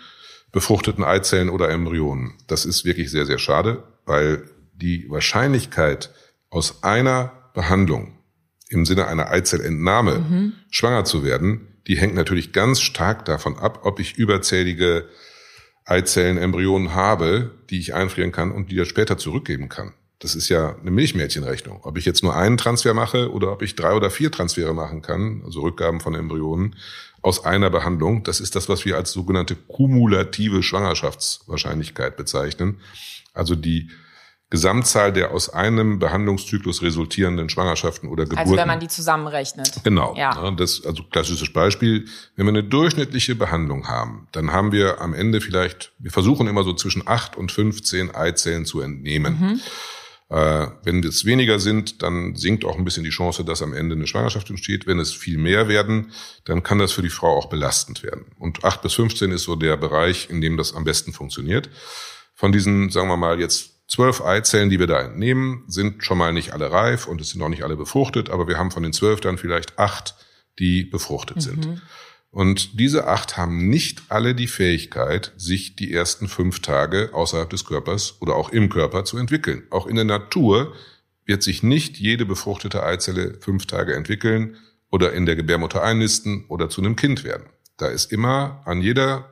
befruchteten 0.51 1.05
Eizellen 1.05 1.49
oder 1.49 1.71
Embryonen. 1.71 2.35
Das 2.47 2.65
ist 2.65 2.85
wirklich 2.85 3.11
sehr, 3.11 3.27
sehr 3.27 3.39
schade, 3.39 3.83
weil 4.05 4.45
die 4.75 5.09
Wahrscheinlichkeit 5.09 6.11
aus 6.51 6.83
einer 6.83 7.33
Behandlung 7.55 8.19
im 8.69 8.87
Sinne 8.87 9.07
einer 9.07 9.31
Eizellentnahme 9.31 10.19
mhm. 10.19 10.53
schwanger 10.71 11.05
zu 11.05 11.25
werden, 11.25 11.72
die 11.87 11.99
hängt 11.99 12.15
natürlich 12.15 12.53
ganz 12.53 12.81
stark 12.81 13.25
davon 13.25 13.59
ab, 13.59 13.81
ob 13.85 14.01
ich 14.01 14.17
überzählige 14.17 15.09
Eizellen, 15.85 16.39
Embryonen 16.39 16.95
habe, 16.95 17.51
die 17.71 17.79
ich 17.79 17.95
einfrieren 17.95 18.33
kann 18.33 18.53
und 18.53 18.71
die 18.71 18.77
dann 18.77 18.87
später 18.87 19.19
zurückgeben 19.19 19.69
kann. 19.69 19.95
Das 20.21 20.37
ist 20.37 20.49
ja 20.49 20.77
eine 20.81 20.93
Milchmädchenrechnung. 20.93 21.81
Ob 21.83 21.99
ich 21.99 22.05
jetzt 22.05 22.23
nur 22.23 22.37
einen 22.37 22.57
Transfer 22.57 22.95
mache 22.95 23.33
oder 23.33 23.51
ob 23.51 23.63
ich 23.63 23.75
drei 23.75 23.93
oder 23.95 24.09
vier 24.09 24.31
Transfere 24.31 24.73
machen 24.73 25.03
kann, 25.03 25.43
also 25.45 25.63
Rückgaben 25.63 25.99
von 26.01 26.15
Embryonen 26.15 26.77
aus 27.23 27.45
einer 27.45 27.71
Behandlung, 27.71 28.23
das 28.23 28.39
ist 28.39 28.55
das, 28.55 28.69
was 28.69 28.85
wir 28.85 28.97
als 28.97 29.11
sogenannte 29.11 29.57
kumulative 29.57 30.63
Schwangerschaftswahrscheinlichkeit 30.63 32.17
bezeichnen. 32.17 32.81
Also 33.35 33.57
die 33.57 33.91
Gesamtzahl 34.53 35.15
der 35.15 35.31
aus 35.31 35.49
einem 35.49 35.99
Behandlungszyklus 35.99 36.83
resultierenden 36.83 37.49
Schwangerschaften 37.49 38.11
oder 38.11 38.25
Geburten. 38.25 38.39
Also 38.39 38.57
wenn 38.59 38.69
man 38.69 38.81
die 38.81 38.89
zusammenrechnet. 38.89 39.81
Genau. 39.83 40.15
Ja. 40.15 40.51
Das, 40.51 40.85
also 40.85 41.05
klassisches 41.05 41.51
Beispiel. 41.55 42.05
Wenn 42.37 42.45
wir 42.45 42.51
eine 42.51 42.63
durchschnittliche 42.63 43.35
Behandlung 43.35 43.89
haben, 43.89 44.29
dann 44.33 44.53
haben 44.53 44.71
wir 44.71 45.01
am 45.01 45.15
Ende 45.15 45.41
vielleicht, 45.41 45.93
wir 45.99 46.11
versuchen 46.11 46.49
immer 46.49 46.65
so 46.65 46.75
zwischen 46.75 47.09
acht 47.09 47.35
und 47.35 47.51
15 47.51 48.15
Eizellen 48.15 48.67
zu 48.67 48.83
entnehmen. 48.83 49.39
Mhm. 49.41 49.61
Äh, 50.29 50.67
wenn 50.85 51.03
es 51.03 51.25
weniger 51.25 51.59
sind, 51.59 52.03
dann 52.03 52.37
sinkt 52.37 52.67
auch 52.67 52.77
ein 52.77 52.85
bisschen 52.85 53.05
die 53.05 53.11
Chance, 53.11 53.47
dass 53.47 53.63
am 53.63 53.73
Ende 53.73 53.95
eine 53.95 54.07
Schwangerschaft 54.07 54.51
entsteht. 54.51 54.87
Wenn 54.87 54.99
es 54.99 55.15
viel 55.15 55.39
mehr 55.39 55.69
werden, 55.69 56.13
dann 56.45 56.63
kann 56.63 56.79
das 56.79 56.93
für 56.93 57.01
die 57.01 57.09
Frau 57.09 57.39
auch 57.39 57.49
belastend 57.49 58.03
werden. 58.03 58.27
Und 58.39 58.65
acht 58.65 58.83
bis 58.83 58.93
15 58.93 59.31
ist 59.33 59.45
so 59.45 59.57
der 59.57 59.79
Bereich, 59.79 60.29
in 60.29 60.43
dem 60.43 60.59
das 60.59 60.75
am 60.75 60.85
besten 60.85 61.15
funktioniert. 61.15 61.71
Von 62.35 62.53
diesen, 62.53 62.91
sagen 62.91 63.09
wir 63.09 63.17
mal, 63.17 63.41
jetzt 63.41 63.73
zwölf 63.93 64.23
Eizellen, 64.23 64.71
die 64.71 64.79
wir 64.79 64.87
da 64.87 65.03
entnehmen, 65.03 65.65
sind 65.69 66.03
schon 66.03 66.17
mal 66.17 66.33
nicht 66.33 66.55
alle 66.55 66.73
reif 66.73 67.07
und 67.07 67.21
es 67.21 67.31
sind 67.31 67.43
auch 67.43 67.51
nicht 67.51 67.63
alle 67.63 67.77
befruchtet, 67.77 68.31
aber 68.31 68.49
wir 68.49 68.57
haben 68.57 68.71
von 68.71 68.83
den 68.83 68.95
zwölf 68.95 69.21
dann 69.21 69.37
vielleicht 69.37 69.79
acht, 69.79 70.15
die 70.59 70.85
befruchtet 70.85 71.37
mhm. 71.37 71.41
sind. 71.41 71.83
Und 72.31 72.81
diese 72.81 73.07
acht 73.07 73.37
haben 73.37 73.69
nicht 73.69 74.05
alle 74.09 74.35
die 74.35 74.47
Fähigkeit, 74.47 75.35
sich 75.37 75.77
die 75.77 75.93
ersten 75.93 76.27
fünf 76.27 76.61
Tage 76.61 77.11
außerhalb 77.13 77.51
des 77.51 77.67
Körpers 77.67 78.17
oder 78.23 78.35
auch 78.35 78.49
im 78.49 78.71
Körper 78.71 79.05
zu 79.05 79.19
entwickeln. 79.19 79.65
Auch 79.69 79.87
in 79.87 79.97
der 79.97 80.07
Natur 80.07 80.73
wird 81.27 81.43
sich 81.43 81.63
nicht 81.63 81.99
jede 81.99 82.25
befruchtete 82.25 82.83
Eizelle 82.83 83.37
fünf 83.41 83.67
Tage 83.67 83.95
entwickeln 83.95 84.57
oder 84.91 85.13
in 85.13 85.27
der 85.27 85.37
Gebärmutter 85.37 85.83
einnisten 85.83 86.47
oder 86.49 86.71
zu 86.71 86.81
einem 86.81 86.97
Kind 86.97 87.25
werden. 87.25 87.45
Da 87.77 87.89
ist 87.89 88.11
immer 88.11 88.63
an 88.65 88.81
jeder 88.81 89.31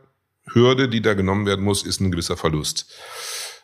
Hürde, 0.53 0.91
die 0.91 1.01
da 1.01 1.15
genommen 1.15 1.47
werden 1.47 1.65
muss, 1.65 1.83
ist 1.83 2.01
ein 2.01 2.11
gewisser 2.11 2.37
Verlust. 2.37 2.93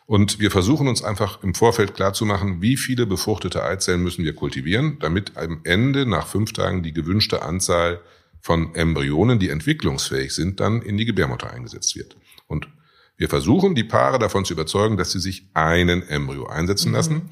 Und 0.07 0.39
wir 0.39 0.51
versuchen 0.51 0.87
uns 0.87 1.03
einfach 1.03 1.43
im 1.43 1.53
Vorfeld 1.53 1.93
klarzumachen, 1.93 2.61
wie 2.61 2.77
viele 2.77 3.05
befruchtete 3.05 3.61
Eizellen 3.61 4.01
müssen 4.01 4.23
wir 4.23 4.33
kultivieren, 4.33 4.97
damit 4.99 5.35
am 5.35 5.59
Ende 5.65 6.05
nach 6.05 6.27
fünf 6.27 6.53
Tagen 6.53 6.81
die 6.81 6.93
gewünschte 6.93 7.41
Anzahl 7.41 7.99
von 8.39 8.73
Embryonen, 8.73 9.37
die 9.37 9.49
entwicklungsfähig 9.49 10.33
sind, 10.33 10.61
dann 10.61 10.81
in 10.81 10.95
die 10.97 11.03
Gebärmutter 11.03 11.51
eingesetzt 11.51 11.97
wird. 11.97 12.15
Und 12.47 12.69
wir 13.17 13.27
versuchen, 13.27 13.75
die 13.75 13.83
Paare 13.83 14.17
davon 14.17 14.45
zu 14.45 14.53
überzeugen, 14.53 14.95
dass 14.95 15.11
sie 15.11 15.19
sich 15.19 15.49
einen 15.53 16.07
Embryo 16.07 16.47
einsetzen 16.47 16.93
lassen. 16.93 17.13
Mhm. 17.13 17.29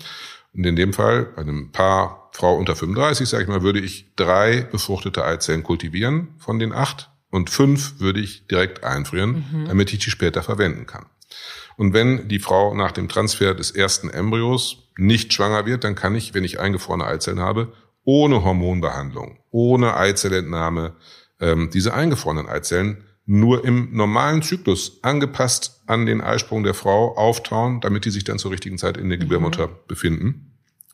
Und 0.55 0.65
in 0.65 0.75
dem 0.75 0.91
Fall, 0.91 1.24
bei 1.24 1.44
einem 1.44 1.72
Paar 1.72 2.29
Frau 2.34 2.58
unter 2.58 2.75
35, 2.75 3.29
sage 3.29 3.44
ich 3.44 3.50
mal, 3.50 3.62
würde 3.62 3.79
ich 3.79 4.13
drei 4.17 4.62
befruchtete 4.62 5.24
Eizellen 5.24 5.63
kultivieren 5.63 6.34
von 6.39 6.60
den 6.60 6.74
acht 6.74 7.10
und 7.29 7.50
fünf 7.50 8.01
würde 8.01 8.20
ich 8.20 8.48
direkt 8.48 8.84
einfrieren, 8.84 9.46
mhm. 9.51 9.65
damit 9.67 9.94
ich 9.94 10.00
die 10.00 10.12
später 10.12 10.44
verwenden 10.44 10.86
kann. 10.86 11.05
Und 11.77 11.94
wenn 11.94 12.27
die 12.27 12.39
Frau 12.39 12.74
nach 12.74 12.91
dem 12.91 13.10
Transfer 13.10 13.53
des 13.53 13.72
ersten 13.72 14.10
Embryos 14.10 14.89
nicht 14.98 15.34
schwanger 15.34 15.65
wird, 15.65 15.84
dann 15.84 15.96
kann 15.96 16.15
ich, 16.15 16.34
wenn 16.34 16.44
ich 16.44 16.60
eingefrorene 16.60 17.05
Eizellen 17.05 17.39
habe, 17.39 17.74
ohne 18.03 18.44
Hormonbehandlung, 18.44 19.39
ohne 19.51 19.98
Eizellentnahme, 19.98 20.96
ähm, 21.39 21.70
diese 21.74 21.94
eingefrorenen 21.94 22.48
Eizellen 22.48 23.03
nur 23.25 23.65
im 23.65 23.89
normalen 23.91 24.44
Zyklus 24.44 25.00
angepasst 25.01 25.82
an 25.88 26.05
den 26.05 26.22
Eisprung 26.22 26.63
der 26.63 26.75
Frau 26.75 27.17
auftauen, 27.17 27.82
damit 27.82 28.05
die 28.05 28.12
sich 28.12 28.24
dann 28.24 28.38
zur 28.38 28.51
richtigen 28.51 28.77
Zeit 28.77 28.98
in 28.98 29.10
der 29.10 29.17
Gebärmutter 29.17 29.67
mhm. 29.67 29.72
befinden. 29.88 30.51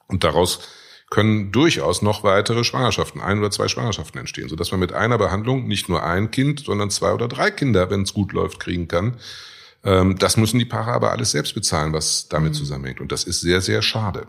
Und 0.08 0.24
daraus 0.24 0.68
können 1.10 1.52
durchaus 1.52 2.02
noch 2.02 2.24
weitere 2.24 2.64
Schwangerschaften, 2.64 3.20
ein 3.20 3.40
oder 3.40 3.52
zwei 3.52 3.68
Schwangerschaften 3.68 4.18
entstehen, 4.18 4.48
sodass 4.48 4.72
man 4.72 4.80
mit 4.80 4.94
einer 4.94 5.18
Behandlung 5.18 5.68
nicht 5.68 5.90
nur 5.90 6.04
ein 6.04 6.32
Kind, 6.32 6.62
sondern 6.62 6.90
zwei 6.90 7.12
oder 7.12 7.28
drei 7.28 7.52
Kinder, 7.52 7.90
wenn 7.90 8.04
es 8.04 8.14
gut 8.14 8.32
läuft, 8.32 8.62
kriegen 8.62 8.88
kann. 8.88 9.18
Ähm, 9.84 10.18
das 10.18 10.38
müssen 10.38 10.60
die 10.60 10.66
Paare 10.66 10.92
aber 10.92 11.12
alles 11.12 11.32
selbst 11.32 11.54
bezahlen, 11.54 11.94
was 11.94 12.28
damit 12.28 12.54
mhm. 12.54 12.58
zusammenhängt. 12.58 13.02
Und 13.02 13.12
das 13.12 13.24
ist 13.24 13.42
sehr, 13.42 13.62
sehr 13.62 13.82
schade. 13.82 14.28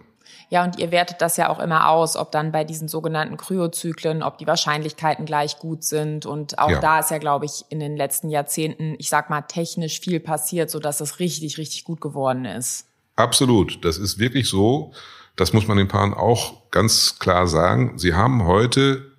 Ja, 0.53 0.65
und 0.65 0.79
ihr 0.79 0.91
wertet 0.91 1.23
das 1.23 1.39
ja 1.39 1.49
auch 1.49 1.59
immer 1.59 1.89
aus, 1.89 2.15
ob 2.15 2.31
dann 2.31 2.53
bei 2.53 2.63
diesen 2.63 2.87
sogenannten 2.87 3.39
Kryozyklen, 3.39 4.23
ob 4.23 4.37
die 4.37 4.47
Wahrscheinlichkeiten 4.47 5.25
gleich 5.25 5.59
gut 5.59 5.83
sind. 5.83 6.27
Und 6.27 6.59
auch 6.59 6.71
ja. 6.71 6.79
da 6.79 6.99
ist 6.99 7.11
ja, 7.11 7.17
glaube 7.17 7.47
ich, 7.47 7.65
in 7.71 7.81
den 7.81 7.97
letzten 7.97 8.29
Jahrzehnten, 8.29 8.95
ich 8.99 9.09
sag 9.09 9.31
mal, 9.31 9.41
technisch 9.41 10.01
viel 10.01 10.21
passiert, 10.21 10.71
sodass 10.71 11.01
es 11.01 11.21
richtig, 11.21 11.57
richtig 11.57 11.85
gut 11.85 12.03
geworden 12.03 12.45
ist. 12.45 12.87
Absolut. 13.17 13.83
Das 13.83 13.97
ist 13.97 14.19
wirklich 14.19 14.47
so. 14.47 14.93
Das 15.37 15.55
muss 15.55 15.67
man 15.67 15.79
den 15.79 15.89
Paaren 15.89 16.13
auch 16.13 16.71
ganz 16.71 17.19
klar 17.19 17.47
sagen. 17.47 17.99
Sie 17.99 18.13
haben 18.13 18.45
heute 18.45 19.11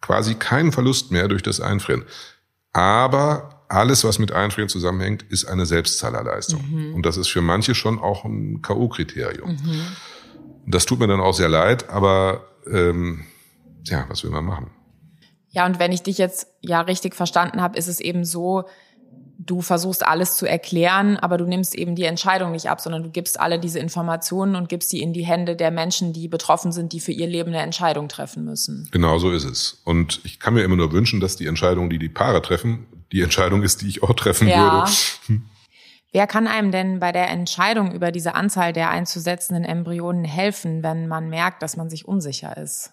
quasi 0.00 0.36
keinen 0.36 0.70
Verlust 0.70 1.10
mehr 1.10 1.26
durch 1.26 1.42
das 1.42 1.60
Einfrieren. 1.60 2.04
Aber 2.72 3.55
alles, 3.68 4.04
was 4.04 4.18
mit 4.18 4.32
Einfrieren 4.32 4.68
zusammenhängt, 4.68 5.22
ist 5.22 5.44
eine 5.44 5.66
Selbstzahlerleistung. 5.66 6.64
Mhm. 6.68 6.94
Und 6.94 7.06
das 7.06 7.16
ist 7.16 7.28
für 7.28 7.42
manche 7.42 7.74
schon 7.74 7.98
auch 7.98 8.24
ein 8.24 8.62
K.O.-Kriterium. 8.62 9.48
Mhm. 9.48 9.86
Das 10.66 10.86
tut 10.86 10.98
mir 10.98 11.06
dann 11.06 11.20
auch 11.20 11.34
sehr 11.34 11.48
leid, 11.48 11.88
aber 11.90 12.44
ähm, 12.70 13.24
ja, 13.84 14.04
was 14.08 14.24
will 14.24 14.30
man 14.30 14.44
machen? 14.44 14.70
Ja, 15.50 15.64
und 15.64 15.78
wenn 15.78 15.92
ich 15.92 16.02
dich 16.02 16.18
jetzt 16.18 16.48
ja 16.60 16.80
richtig 16.80 17.14
verstanden 17.14 17.62
habe, 17.62 17.78
ist 17.78 17.88
es 17.88 18.00
eben 18.00 18.24
so, 18.24 18.64
du 19.38 19.62
versuchst 19.62 20.06
alles 20.06 20.36
zu 20.36 20.46
erklären, 20.46 21.16
aber 21.16 21.38
du 21.38 21.46
nimmst 21.46 21.74
eben 21.74 21.94
die 21.94 22.04
Entscheidung 22.04 22.52
nicht 22.52 22.68
ab, 22.68 22.80
sondern 22.80 23.02
du 23.02 23.10
gibst 23.10 23.38
alle 23.38 23.58
diese 23.58 23.78
Informationen 23.78 24.56
und 24.56 24.68
gibst 24.68 24.92
die 24.92 25.02
in 25.02 25.12
die 25.12 25.24
Hände 25.24 25.56
der 25.56 25.70
Menschen, 25.70 26.12
die 26.12 26.28
betroffen 26.28 26.72
sind, 26.72 26.92
die 26.92 27.00
für 27.00 27.12
ihr 27.12 27.26
Leben 27.26 27.50
eine 27.50 27.62
Entscheidung 27.62 28.08
treffen 28.08 28.44
müssen. 28.44 28.88
Genau 28.90 29.18
so 29.18 29.30
ist 29.30 29.44
es. 29.44 29.80
Und 29.84 30.20
ich 30.24 30.40
kann 30.40 30.54
mir 30.54 30.62
immer 30.62 30.76
nur 30.76 30.92
wünschen, 30.92 31.20
dass 31.20 31.36
die 31.36 31.46
Entscheidung, 31.46 31.90
die 31.90 31.98
die 31.98 32.08
Paare 32.08 32.42
treffen, 32.42 32.86
die 33.12 33.22
Entscheidung 33.22 33.62
ist, 33.62 33.82
die 33.82 33.88
ich 33.88 34.02
auch 34.02 34.14
treffen 34.14 34.48
ja. 34.48 34.86
würde. 35.28 35.42
Wer 36.12 36.26
kann 36.26 36.46
einem 36.46 36.72
denn 36.72 36.98
bei 36.98 37.12
der 37.12 37.28
Entscheidung 37.28 37.92
über 37.92 38.10
diese 38.10 38.34
Anzahl 38.34 38.72
der 38.72 38.90
einzusetzenden 38.90 39.64
Embryonen 39.64 40.24
helfen, 40.24 40.82
wenn 40.82 41.08
man 41.08 41.28
merkt, 41.28 41.62
dass 41.62 41.76
man 41.76 41.90
sich 41.90 42.06
unsicher 42.08 42.56
ist? 42.56 42.92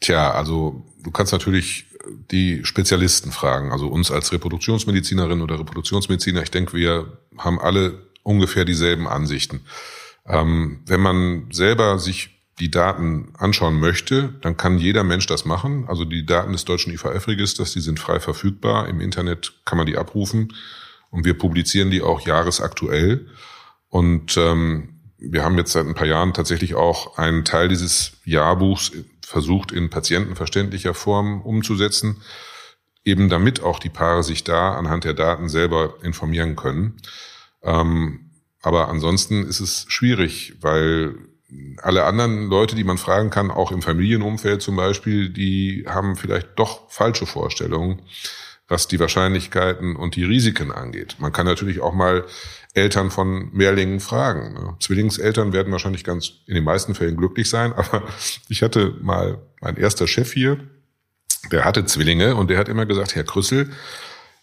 Tja, 0.00 0.30
also 0.30 0.84
du 1.02 1.10
kannst 1.10 1.32
natürlich 1.32 1.86
die 2.30 2.64
Spezialisten 2.64 3.32
fragen, 3.32 3.72
also 3.72 3.88
uns 3.88 4.10
als 4.10 4.32
Reproduktionsmedizinerin 4.32 5.42
oder 5.42 5.58
Reproduktionsmediziner. 5.58 6.42
Ich 6.42 6.50
denke, 6.50 6.74
wir 6.74 7.18
haben 7.36 7.60
alle 7.60 8.06
ungefähr 8.22 8.64
dieselben 8.64 9.08
Ansichten. 9.08 9.62
Ähm, 10.26 10.82
wenn 10.86 11.00
man 11.00 11.48
selber 11.50 11.98
sich 11.98 12.35
die 12.58 12.70
Daten 12.70 13.32
anschauen 13.36 13.78
möchte, 13.78 14.34
dann 14.40 14.56
kann 14.56 14.78
jeder 14.78 15.04
Mensch 15.04 15.26
das 15.26 15.44
machen. 15.44 15.84
Also 15.88 16.04
die 16.04 16.24
Daten 16.24 16.52
des 16.52 16.64
deutschen 16.64 16.92
IVF-Registers, 16.92 17.72
die 17.72 17.80
sind 17.80 18.00
frei 18.00 18.18
verfügbar. 18.18 18.88
Im 18.88 19.00
Internet 19.00 19.52
kann 19.64 19.76
man 19.76 19.86
die 19.86 19.98
abrufen 19.98 20.54
und 21.10 21.24
wir 21.24 21.36
publizieren 21.36 21.90
die 21.90 22.02
auch 22.02 22.20
jahresaktuell. 22.20 23.26
Und 23.88 24.36
ähm, 24.38 25.00
wir 25.18 25.44
haben 25.44 25.58
jetzt 25.58 25.72
seit 25.72 25.86
ein 25.86 25.94
paar 25.94 26.06
Jahren 26.06 26.32
tatsächlich 26.32 26.74
auch 26.74 27.18
einen 27.18 27.44
Teil 27.44 27.68
dieses 27.68 28.12
Jahrbuchs 28.24 28.92
versucht 29.20 29.72
in 29.72 29.90
patientenverständlicher 29.90 30.94
Form 30.94 31.42
umzusetzen, 31.42 32.22
eben 33.04 33.28
damit 33.28 33.62
auch 33.62 33.78
die 33.78 33.88
Paare 33.88 34.22
sich 34.22 34.44
da 34.44 34.74
anhand 34.74 35.04
der 35.04 35.14
Daten 35.14 35.48
selber 35.48 35.94
informieren 36.02 36.56
können. 36.56 36.96
Ähm, 37.62 38.30
aber 38.62 38.88
ansonsten 38.88 39.44
ist 39.44 39.60
es 39.60 39.84
schwierig, 39.88 40.54
weil 40.60 41.16
alle 41.82 42.04
anderen 42.04 42.48
Leute, 42.48 42.74
die 42.74 42.84
man 42.84 42.98
fragen 42.98 43.30
kann, 43.30 43.50
auch 43.50 43.70
im 43.70 43.82
Familienumfeld 43.82 44.62
zum 44.62 44.76
Beispiel, 44.76 45.30
die 45.30 45.84
haben 45.86 46.16
vielleicht 46.16 46.48
doch 46.56 46.90
falsche 46.90 47.26
Vorstellungen, 47.26 48.02
was 48.68 48.88
die 48.88 48.98
Wahrscheinlichkeiten 48.98 49.94
und 49.94 50.16
die 50.16 50.24
Risiken 50.24 50.72
angeht. 50.72 51.16
Man 51.18 51.32
kann 51.32 51.46
natürlich 51.46 51.80
auch 51.80 51.94
mal 51.94 52.24
Eltern 52.74 53.10
von 53.10 53.50
Mehrlingen 53.52 54.00
fragen. 54.00 54.54
Ne? 54.54 54.76
Zwillingseltern 54.80 55.52
werden 55.52 55.72
wahrscheinlich 55.72 56.04
ganz 56.04 56.32
in 56.46 56.54
den 56.54 56.64
meisten 56.64 56.94
Fällen 56.94 57.16
glücklich 57.16 57.48
sein, 57.48 57.72
aber 57.76 58.02
ich 58.48 58.62
hatte 58.62 58.96
mal 59.00 59.38
mein 59.60 59.76
erster 59.76 60.06
Chef 60.06 60.32
hier, 60.32 60.58
der 61.52 61.64
hatte 61.64 61.84
Zwillinge 61.86 62.34
und 62.34 62.50
der 62.50 62.58
hat 62.58 62.68
immer 62.68 62.86
gesagt, 62.86 63.14
Herr 63.14 63.24
Krüssel, 63.24 63.70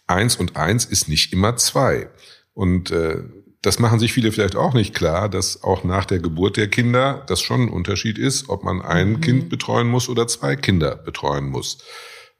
eins 0.06 0.36
und 0.36 0.56
eins 0.56 0.84
ist 0.86 1.08
nicht 1.08 1.32
immer 1.32 1.56
zwei. 1.56 2.08
Und 2.54 2.90
äh, 2.90 3.24
das 3.64 3.78
machen 3.78 3.98
sich 3.98 4.12
viele 4.12 4.30
vielleicht 4.30 4.56
auch 4.56 4.74
nicht 4.74 4.94
klar, 4.94 5.30
dass 5.30 5.62
auch 5.62 5.84
nach 5.84 6.04
der 6.04 6.18
Geburt 6.18 6.58
der 6.58 6.68
Kinder 6.68 7.24
das 7.26 7.40
schon 7.40 7.62
ein 7.62 7.68
Unterschied 7.70 8.18
ist, 8.18 8.50
ob 8.50 8.62
man 8.62 8.82
ein 8.82 9.12
mhm. 9.12 9.20
Kind 9.22 9.48
betreuen 9.48 9.88
muss 9.88 10.10
oder 10.10 10.26
zwei 10.26 10.54
Kinder 10.54 10.96
betreuen 10.96 11.48
muss. 11.48 11.78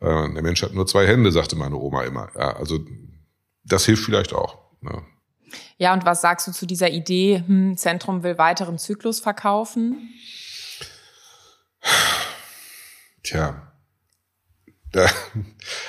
Äh, 0.00 0.34
der 0.34 0.42
Mensch 0.42 0.62
hat 0.62 0.74
nur 0.74 0.86
zwei 0.86 1.06
Hände, 1.06 1.32
sagte 1.32 1.56
meine 1.56 1.76
Oma 1.76 2.02
immer. 2.02 2.28
Ja, 2.36 2.56
also 2.56 2.78
das 3.64 3.86
hilft 3.86 4.04
vielleicht 4.04 4.34
auch. 4.34 4.58
Ne? 4.82 5.02
Ja, 5.78 5.94
und 5.94 6.04
was 6.04 6.20
sagst 6.20 6.46
du 6.46 6.52
zu 6.52 6.66
dieser 6.66 6.90
Idee, 6.90 7.42
hm, 7.46 7.78
Zentrum 7.78 8.22
will 8.22 8.36
weiteren 8.36 8.76
Zyklus 8.76 9.20
verkaufen? 9.20 10.10
Tja, 13.22 13.72
da, 14.94 15.08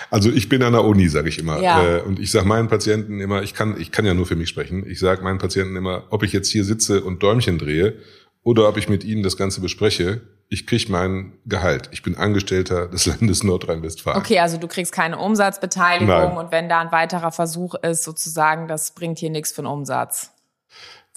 also 0.10 0.32
ich 0.32 0.50
bin 0.50 0.63
an 0.63 0.74
der 0.74 0.84
Uni, 0.84 1.08
sage 1.10 1.30
ich 1.30 1.38
immer. 1.38 1.62
Ja. 1.62 1.98
Äh, 1.98 2.02
und 2.02 2.20
ich 2.20 2.32
sage 2.32 2.48
meinen 2.48 2.68
Patienten 2.68 3.20
immer, 3.20 3.44
ich 3.44 3.54
kann, 3.54 3.80
ich 3.80 3.91
kann 3.91 4.06
ja 4.06 4.13
nur 4.13 4.26
für 4.26 4.36
mich 4.36 4.50
sprechen, 4.50 4.86
ich 4.89 5.00
sage 5.00 5.24
meinen 5.24 5.38
Patienten 5.38 5.76
immer, 5.76 6.06
ob 6.10 6.24
ich 6.24 6.34
jetzt 6.34 6.50
hier 6.50 6.63
sitze 6.63 7.04
und 7.04 7.22
Däumchen 7.22 7.58
drehe 7.60 7.94
oder 8.44 8.68
ob 8.68 8.78
ich 8.78 8.89
mit 8.89 9.04
ihnen 9.04 9.22
das 9.22 9.38
Ganze 9.38 9.62
bespreche, 9.62 10.22
ich 10.50 10.68
kriege 10.68 10.91
mein 10.91 11.34
Gehalt. 11.46 11.89
Ich 11.91 12.04
bin 12.04 12.15
Angestellter 12.15 12.88
des 12.88 13.06
Landes 13.08 13.44
Nordrhein-Westfalen. 13.44 14.18
Okay, 14.18 14.39
also 14.39 14.58
du 14.58 14.68
kriegst 14.68 14.91
keine 14.91 15.20
Umsatzbeteiligung 15.20 16.08
Nein. 16.08 16.38
und 16.38 16.52
wenn 16.52 16.68
da 16.68 16.82
ein 16.82 16.91
weiterer 16.91 17.32
Versuch 17.32 17.76
ist, 17.76 18.04
sozusagen, 18.04 18.68
das 18.68 18.91
bringt 18.91 19.20
hier 19.20 19.30
nichts 19.30 19.52
für 19.52 19.60
einen 19.60 19.68
Umsatz. 19.68 20.32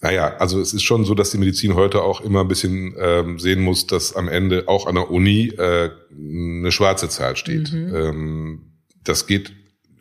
Naja, 0.01 0.37
also 0.37 0.61
es 0.61 0.73
ist 0.73 0.83
schon 0.83 1.03
so, 1.03 1.13
dass 1.13 1.31
die 1.31 1.37
Medizin 1.37 1.75
heute 1.75 2.01
auch 2.01 2.21
immer 2.21 2.41
ein 2.41 2.47
bisschen 2.47 2.95
ähm, 2.97 3.37
sehen 3.37 3.61
muss, 3.61 3.85
dass 3.85 4.15
am 4.15 4.29
Ende 4.29 4.67
auch 4.67 4.87
an 4.87 4.95
der 4.95 5.11
Uni 5.11 5.47
äh, 5.49 5.89
eine 6.11 6.71
schwarze 6.71 7.09
Zahl 7.09 7.35
steht. 7.35 7.73
Mhm. 7.73 7.95
Ähm, 7.95 8.61
das 9.03 9.27
geht 9.27 9.51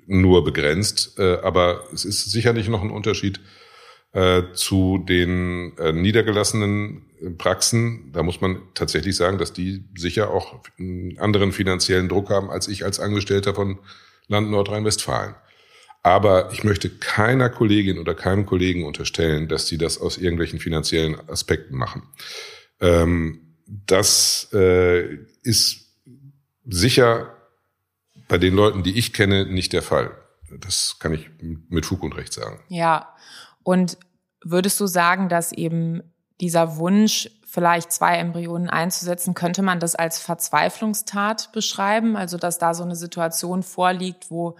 nur 0.06 0.44
begrenzt, 0.44 1.18
äh, 1.18 1.38
aber 1.42 1.84
es 1.92 2.04
ist 2.04 2.30
sicherlich 2.30 2.68
noch 2.68 2.82
ein 2.82 2.90
Unterschied 2.90 3.40
äh, 4.12 4.42
zu 4.54 4.98
den 4.98 5.76
äh, 5.78 5.92
niedergelassenen 5.92 7.02
Praxen. 7.36 8.12
Da 8.12 8.22
muss 8.22 8.40
man 8.40 8.60
tatsächlich 8.74 9.16
sagen, 9.16 9.38
dass 9.38 9.52
die 9.52 9.84
sicher 9.96 10.30
auch 10.30 10.60
einen 10.78 11.18
anderen 11.18 11.50
finanziellen 11.50 12.08
Druck 12.08 12.30
haben 12.30 12.50
als 12.50 12.68
ich 12.68 12.84
als 12.84 13.00
Angestellter 13.00 13.54
von 13.54 13.80
Land 14.28 14.50
Nordrhein-Westfalen. 14.50 15.34
Aber 16.02 16.52
ich 16.52 16.64
möchte 16.64 16.90
keiner 16.90 17.50
Kollegin 17.50 17.98
oder 17.98 18.14
keinem 18.14 18.46
Kollegen 18.46 18.84
unterstellen, 18.84 19.48
dass 19.48 19.66
sie 19.66 19.78
das 19.78 19.98
aus 19.98 20.16
irgendwelchen 20.16 20.60
finanziellen 20.60 21.16
Aspekten 21.28 21.76
machen. 21.76 22.02
Ähm, 22.80 23.56
das 23.66 24.48
äh, 24.52 25.18
ist 25.42 25.86
sicher 26.64 27.34
bei 28.28 28.38
den 28.38 28.54
Leuten, 28.54 28.82
die 28.82 28.98
ich 28.98 29.12
kenne, 29.12 29.46
nicht 29.46 29.72
der 29.72 29.82
Fall. 29.82 30.12
Das 30.60 30.96
kann 30.98 31.12
ich 31.12 31.28
mit 31.40 31.86
Fug 31.86 32.02
und 32.02 32.16
Recht 32.16 32.32
sagen. 32.32 32.60
Ja, 32.68 33.14
und 33.62 33.98
würdest 34.42 34.78
du 34.80 34.86
sagen, 34.86 35.28
dass 35.28 35.52
eben 35.52 36.02
dieser 36.40 36.76
Wunsch, 36.76 37.30
vielleicht 37.46 37.92
zwei 37.92 38.16
Embryonen 38.16 38.68
einzusetzen, 38.68 39.34
könnte 39.34 39.62
man 39.62 39.80
das 39.80 39.94
als 39.94 40.20
Verzweiflungstat 40.20 41.50
beschreiben? 41.52 42.16
Also, 42.16 42.36
dass 42.36 42.58
da 42.58 42.74
so 42.74 42.84
eine 42.84 42.96
Situation 42.96 43.62
vorliegt, 43.62 44.30
wo 44.30 44.56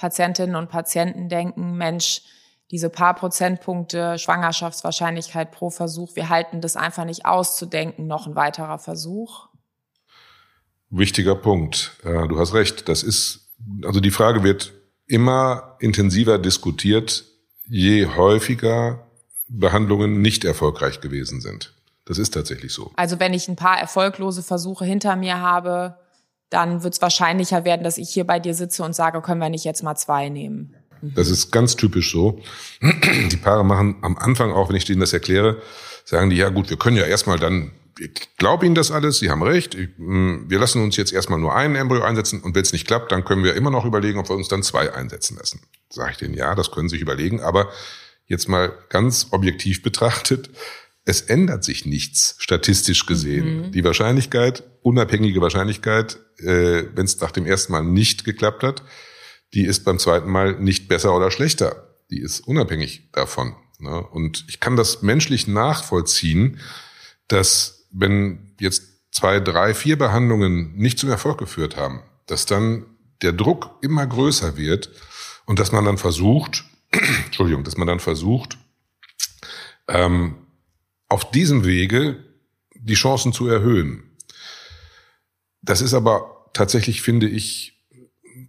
Patientinnen 0.00 0.56
und 0.56 0.70
Patienten 0.70 1.28
denken, 1.28 1.74
Mensch, 1.76 2.22
diese 2.70 2.88
paar 2.88 3.14
Prozentpunkte 3.14 4.18
Schwangerschaftswahrscheinlichkeit 4.18 5.50
pro 5.52 5.68
Versuch, 5.68 6.16
wir 6.16 6.30
halten 6.30 6.62
das 6.62 6.74
einfach 6.74 7.04
nicht 7.04 7.26
auszudenken, 7.26 8.06
noch 8.06 8.26
ein 8.26 8.34
weiterer 8.34 8.78
Versuch? 8.78 9.48
Wichtiger 10.88 11.34
Punkt. 11.34 11.92
Du 12.02 12.38
hast 12.38 12.54
recht. 12.54 12.88
Das 12.88 13.02
ist, 13.02 13.50
also 13.84 14.00
die 14.00 14.10
Frage 14.10 14.42
wird 14.42 14.72
immer 15.06 15.76
intensiver 15.80 16.38
diskutiert, 16.38 17.26
je 17.68 18.06
häufiger 18.06 19.06
Behandlungen 19.48 20.22
nicht 20.22 20.46
erfolgreich 20.46 21.02
gewesen 21.02 21.42
sind. 21.42 21.74
Das 22.06 22.16
ist 22.16 22.30
tatsächlich 22.30 22.72
so. 22.72 22.90
Also 22.96 23.20
wenn 23.20 23.34
ich 23.34 23.48
ein 23.48 23.56
paar 23.56 23.78
erfolglose 23.78 24.42
Versuche 24.42 24.86
hinter 24.86 25.14
mir 25.16 25.40
habe, 25.40 25.98
dann 26.50 26.82
wird 26.82 26.94
es 26.94 27.02
wahrscheinlicher 27.02 27.64
werden, 27.64 27.84
dass 27.84 27.96
ich 27.96 28.10
hier 28.10 28.24
bei 28.24 28.40
dir 28.40 28.54
sitze 28.54 28.82
und 28.82 28.94
sage, 28.94 29.22
können 29.22 29.40
wir 29.40 29.48
nicht 29.48 29.64
jetzt 29.64 29.82
mal 29.82 29.96
zwei 29.96 30.28
nehmen. 30.28 30.74
Mhm. 31.00 31.14
Das 31.14 31.30
ist 31.30 31.50
ganz 31.50 31.76
typisch 31.76 32.12
so. 32.12 32.40
Die 32.82 33.36
Paare 33.36 33.64
machen 33.64 33.96
am 34.02 34.18
Anfang 34.18 34.52
auch, 34.52 34.68
wenn 34.68 34.76
ich 34.76 34.84
denen 34.84 35.00
das 35.00 35.12
erkläre, 35.12 35.62
sagen 36.04 36.30
die, 36.30 36.36
ja 36.36 36.48
gut, 36.48 36.68
wir 36.68 36.76
können 36.76 36.96
ja 36.96 37.04
erstmal 37.04 37.38
dann, 37.38 37.70
ich 37.98 38.36
glaube 38.36 38.66
Ihnen 38.66 38.74
das 38.74 38.90
alles, 38.90 39.18
Sie 39.18 39.30
haben 39.30 39.42
recht, 39.42 39.76
mm, 39.76 40.48
wir 40.48 40.58
lassen 40.58 40.82
uns 40.82 40.96
jetzt 40.96 41.12
erstmal 41.12 41.38
nur 41.38 41.54
einen 41.54 41.76
Embryo 41.76 42.02
einsetzen 42.02 42.40
und 42.40 42.54
wenn 42.54 42.62
es 42.62 42.72
nicht 42.72 42.86
klappt, 42.86 43.12
dann 43.12 43.24
können 43.24 43.44
wir 43.44 43.54
immer 43.54 43.70
noch 43.70 43.84
überlegen, 43.84 44.18
ob 44.18 44.28
wir 44.28 44.36
uns 44.36 44.48
dann 44.48 44.62
zwei 44.62 44.92
einsetzen 44.92 45.36
lassen. 45.36 45.62
Sage 45.88 46.12
ich 46.12 46.16
denen, 46.18 46.34
ja, 46.34 46.54
das 46.54 46.70
können 46.70 46.88
Sie 46.88 46.96
sich 46.96 47.02
überlegen, 47.02 47.40
aber 47.40 47.68
jetzt 48.26 48.48
mal 48.48 48.72
ganz 48.88 49.28
objektiv 49.30 49.82
betrachtet, 49.82 50.50
es 51.10 51.22
ändert 51.22 51.64
sich 51.64 51.86
nichts 51.86 52.36
statistisch 52.38 53.04
gesehen. 53.04 53.66
Mhm. 53.66 53.72
Die 53.72 53.82
Wahrscheinlichkeit, 53.82 54.62
unabhängige 54.82 55.40
Wahrscheinlichkeit, 55.40 56.20
äh, 56.38 56.84
wenn 56.94 57.04
es 57.04 57.20
nach 57.20 57.32
dem 57.32 57.46
ersten 57.46 57.72
Mal 57.72 57.82
nicht 57.82 58.24
geklappt 58.24 58.62
hat, 58.62 58.84
die 59.52 59.64
ist 59.64 59.84
beim 59.84 59.98
zweiten 59.98 60.30
Mal 60.30 60.60
nicht 60.60 60.86
besser 60.86 61.14
oder 61.14 61.32
schlechter. 61.32 61.96
Die 62.12 62.20
ist 62.20 62.46
unabhängig 62.46 63.10
davon. 63.10 63.56
Ne? 63.80 64.00
Und 64.00 64.44
ich 64.48 64.60
kann 64.60 64.76
das 64.76 65.02
menschlich 65.02 65.48
nachvollziehen, 65.48 66.60
dass 67.26 67.88
wenn 67.90 68.54
jetzt 68.60 68.84
zwei, 69.10 69.40
drei, 69.40 69.74
vier 69.74 69.98
Behandlungen 69.98 70.76
nicht 70.76 71.00
zum 71.00 71.10
Erfolg 71.10 71.38
geführt 71.38 71.76
haben, 71.76 72.04
dass 72.26 72.46
dann 72.46 72.86
der 73.22 73.32
Druck 73.32 73.70
immer 73.82 74.06
größer 74.06 74.56
wird 74.56 74.90
und 75.44 75.58
dass 75.58 75.72
man 75.72 75.84
dann 75.84 75.98
versucht, 75.98 76.64
Entschuldigung, 77.26 77.64
dass 77.64 77.76
man 77.76 77.88
dann 77.88 77.98
versucht, 77.98 78.58
ähm, 79.88 80.39
auf 81.10 81.30
diesem 81.30 81.64
Wege 81.66 82.24
die 82.74 82.94
Chancen 82.94 83.34
zu 83.34 83.46
erhöhen. 83.46 84.16
Das 85.60 85.82
ist 85.82 85.92
aber 85.92 86.48
tatsächlich, 86.54 87.02
finde 87.02 87.28
ich, 87.28 87.84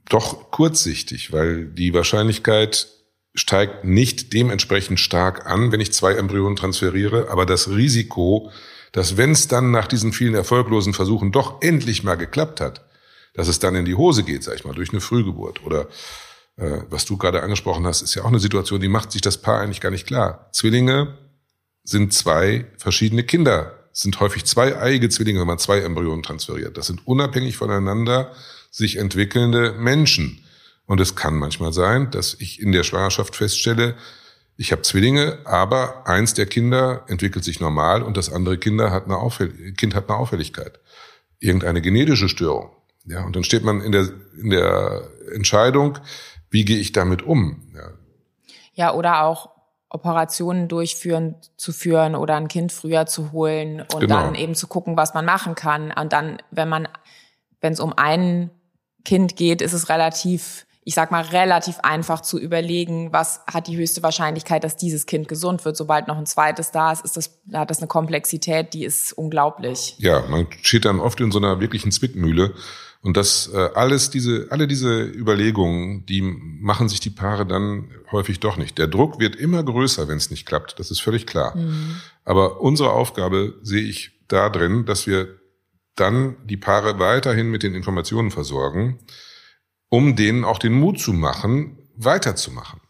doch 0.07 0.51
kurzsichtig, 0.51 1.33
weil 1.33 1.65
die 1.65 1.93
Wahrscheinlichkeit 1.93 2.87
steigt 3.33 3.83
nicht 3.83 4.33
dementsprechend 4.33 4.99
stark 4.99 5.45
an, 5.45 5.71
wenn 5.71 5.81
ich 5.81 5.93
zwei 5.93 6.13
Embryonen 6.13 6.55
transferiere, 6.55 7.29
aber 7.29 7.45
das 7.45 7.69
Risiko, 7.69 8.51
dass 8.91 9.17
wenn 9.17 9.31
es 9.31 9.47
dann 9.47 9.71
nach 9.71 9.87
diesen 9.87 10.13
vielen 10.13 10.35
erfolglosen 10.35 10.93
Versuchen 10.93 11.31
doch 11.31 11.61
endlich 11.61 12.03
mal 12.03 12.15
geklappt 12.15 12.59
hat, 12.59 12.85
dass 13.33 13.47
es 13.47 13.59
dann 13.59 13.75
in 13.75 13.85
die 13.85 13.95
Hose 13.95 14.23
geht, 14.23 14.43
sag 14.43 14.55
ich 14.55 14.65
mal, 14.65 14.75
durch 14.75 14.91
eine 14.91 15.01
Frühgeburt 15.01 15.65
oder 15.65 15.87
äh, 16.57 16.81
was 16.89 17.05
du 17.05 17.17
gerade 17.17 17.41
angesprochen 17.41 17.87
hast, 17.87 18.01
ist 18.01 18.15
ja 18.15 18.23
auch 18.23 18.27
eine 18.27 18.39
Situation, 18.39 18.81
die 18.81 18.89
macht 18.89 19.13
sich 19.13 19.21
das 19.21 19.37
Paar 19.37 19.61
eigentlich 19.61 19.81
gar 19.81 19.91
nicht 19.91 20.07
klar. 20.07 20.49
Zwillinge 20.51 21.17
sind 21.83 22.13
zwei 22.13 22.65
verschiedene 22.77 23.23
Kinder, 23.23 23.79
sind 23.91 24.19
häufig 24.19 24.45
zwei 24.45 24.77
eiige 24.77 25.09
Zwillinge, 25.09 25.39
wenn 25.39 25.47
man 25.47 25.59
zwei 25.59 25.79
Embryonen 25.79 26.23
transferiert. 26.23 26.77
Das 26.77 26.87
sind 26.87 27.05
unabhängig 27.07 27.57
voneinander 27.57 28.31
sich 28.69 28.97
entwickelnde 28.97 29.73
Menschen. 29.73 30.45
Und 30.85 30.99
es 30.99 31.15
kann 31.15 31.35
manchmal 31.35 31.73
sein, 31.73 32.09
dass 32.11 32.33
ich 32.33 32.61
in 32.61 32.71
der 32.71 32.83
Schwangerschaft 32.83 33.35
feststelle, 33.35 33.95
ich 34.57 34.71
habe 34.71 34.81
Zwillinge, 34.83 35.39
aber 35.45 36.07
eins 36.07 36.33
der 36.33 36.45
Kinder 36.45 37.03
entwickelt 37.07 37.43
sich 37.43 37.59
normal 37.59 38.03
und 38.03 38.15
das 38.15 38.31
andere 38.31 38.57
Kinder 38.57 38.91
hat 38.91 39.05
eine 39.05 39.73
Kind 39.73 39.95
hat 39.95 40.09
eine 40.09 40.17
Auffälligkeit. 40.17 40.79
Irgendeine 41.39 41.81
genetische 41.81 42.29
Störung. 42.29 42.69
Ja, 43.05 43.23
und 43.25 43.35
dann 43.35 43.43
steht 43.43 43.63
man 43.63 43.81
in 43.81 43.91
der, 43.91 44.09
in 44.39 44.51
der 44.51 45.09
Entscheidung, 45.33 45.97
wie 46.51 46.65
gehe 46.65 46.77
ich 46.77 46.91
damit 46.91 47.23
um? 47.23 47.71
Ja. 47.73 47.89
ja, 48.73 48.93
oder 48.93 49.23
auch 49.23 49.50
Operationen 49.93 50.69
durchführen 50.69 51.35
zu 51.57 51.73
führen 51.73 52.15
oder 52.15 52.37
ein 52.37 52.47
Kind 52.47 52.71
früher 52.71 53.05
zu 53.05 53.33
holen 53.33 53.81
und 53.93 53.99
genau. 53.99 54.21
dann 54.21 54.35
eben 54.35 54.55
zu 54.55 54.67
gucken, 54.67 54.95
was 54.95 55.13
man 55.13 55.25
machen 55.25 55.53
kann. 55.53 55.91
Und 55.91 56.13
dann, 56.13 56.37
wenn 56.49 56.69
man, 56.69 56.87
wenn 57.59 57.73
es 57.73 57.81
um 57.81 57.93
ein 57.97 58.51
Kind 59.03 59.35
geht, 59.35 59.61
ist 59.61 59.73
es 59.73 59.89
relativ, 59.89 60.65
ich 60.85 60.93
sag 60.93 61.11
mal, 61.11 61.23
relativ 61.23 61.79
einfach 61.79 62.21
zu 62.21 62.39
überlegen, 62.39 63.11
was 63.11 63.41
hat 63.51 63.67
die 63.67 63.75
höchste 63.75 64.01
Wahrscheinlichkeit, 64.01 64.63
dass 64.63 64.77
dieses 64.77 65.05
Kind 65.07 65.27
gesund 65.27 65.65
wird. 65.65 65.75
Sobald 65.75 66.07
noch 66.07 66.17
ein 66.17 66.25
zweites 66.25 66.71
da 66.71 66.93
ist, 66.93 67.03
ist 67.03 67.17
das, 67.17 67.41
hat 67.53 67.69
das 67.69 67.79
eine 67.79 67.87
Komplexität, 67.87 68.73
die 68.73 68.85
ist 68.85 69.11
unglaublich. 69.11 69.95
Ja, 69.97 70.21
man 70.29 70.47
steht 70.61 70.85
dann 70.85 71.01
oft 71.01 71.19
in 71.19 71.31
so 71.31 71.39
einer 71.39 71.59
wirklichen 71.59 71.91
Zwickmühle 71.91 72.53
und 73.03 73.17
das 73.17 73.49
äh, 73.51 73.69
alles 73.73 74.11
diese, 74.11 74.47
alle 74.51 74.67
diese 74.67 75.03
Überlegungen, 75.03 76.05
die 76.05 76.21
machen 76.21 76.87
sich 76.87 76.99
die 76.99 77.09
Paare 77.09 77.47
dann 77.47 77.89
häufig 78.11 78.39
doch 78.39 78.57
nicht. 78.57 78.77
Der 78.77 78.87
Druck 78.87 79.19
wird 79.19 79.35
immer 79.35 79.63
größer, 79.63 80.07
wenn 80.07 80.17
es 80.17 80.29
nicht 80.29 80.45
klappt. 80.45 80.79
Das 80.79 80.91
ist 80.91 81.01
völlig 81.01 81.25
klar. 81.25 81.57
Mhm. 81.57 81.95
Aber 82.25 82.61
unsere 82.61 82.91
Aufgabe 82.91 83.55
sehe 83.63 83.81
ich 83.81 84.11
da 84.27 84.49
drin, 84.49 84.85
dass 84.85 85.07
wir 85.07 85.39
dann 85.95 86.35
die 86.45 86.57
Paare 86.57 86.99
weiterhin 86.99 87.49
mit 87.49 87.63
den 87.63 87.73
Informationen 87.73 88.29
versorgen, 88.29 88.99
um 89.89 90.15
denen 90.15 90.45
auch 90.45 90.59
den 90.59 90.73
Mut 90.73 90.99
zu 90.99 91.11
machen, 91.11 91.79
weiterzumachen. 91.95 92.81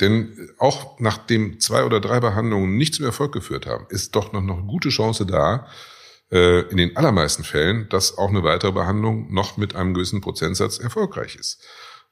Denn 0.00 0.50
auch 0.58 0.98
nachdem 0.98 1.60
zwei 1.60 1.84
oder 1.84 2.00
drei 2.00 2.18
Behandlungen 2.18 2.76
nicht 2.76 2.94
zum 2.94 3.04
Erfolg 3.04 3.30
geführt 3.32 3.66
haben, 3.66 3.86
ist 3.90 4.16
doch 4.16 4.32
noch 4.32 4.42
eine 4.42 4.62
gute 4.64 4.88
Chance 4.88 5.24
da, 5.24 5.56
äh, 5.56 5.68
in 6.32 6.78
den 6.78 6.96
allermeisten 6.96 7.44
Fällen, 7.44 7.88
dass 7.90 8.16
auch 8.16 8.30
eine 8.30 8.42
weitere 8.42 8.72
Behandlung 8.72 9.32
noch 9.32 9.58
mit 9.58 9.76
einem 9.76 9.92
gewissen 9.92 10.22
Prozentsatz 10.22 10.78
erfolgreich 10.78 11.36
ist. 11.36 11.62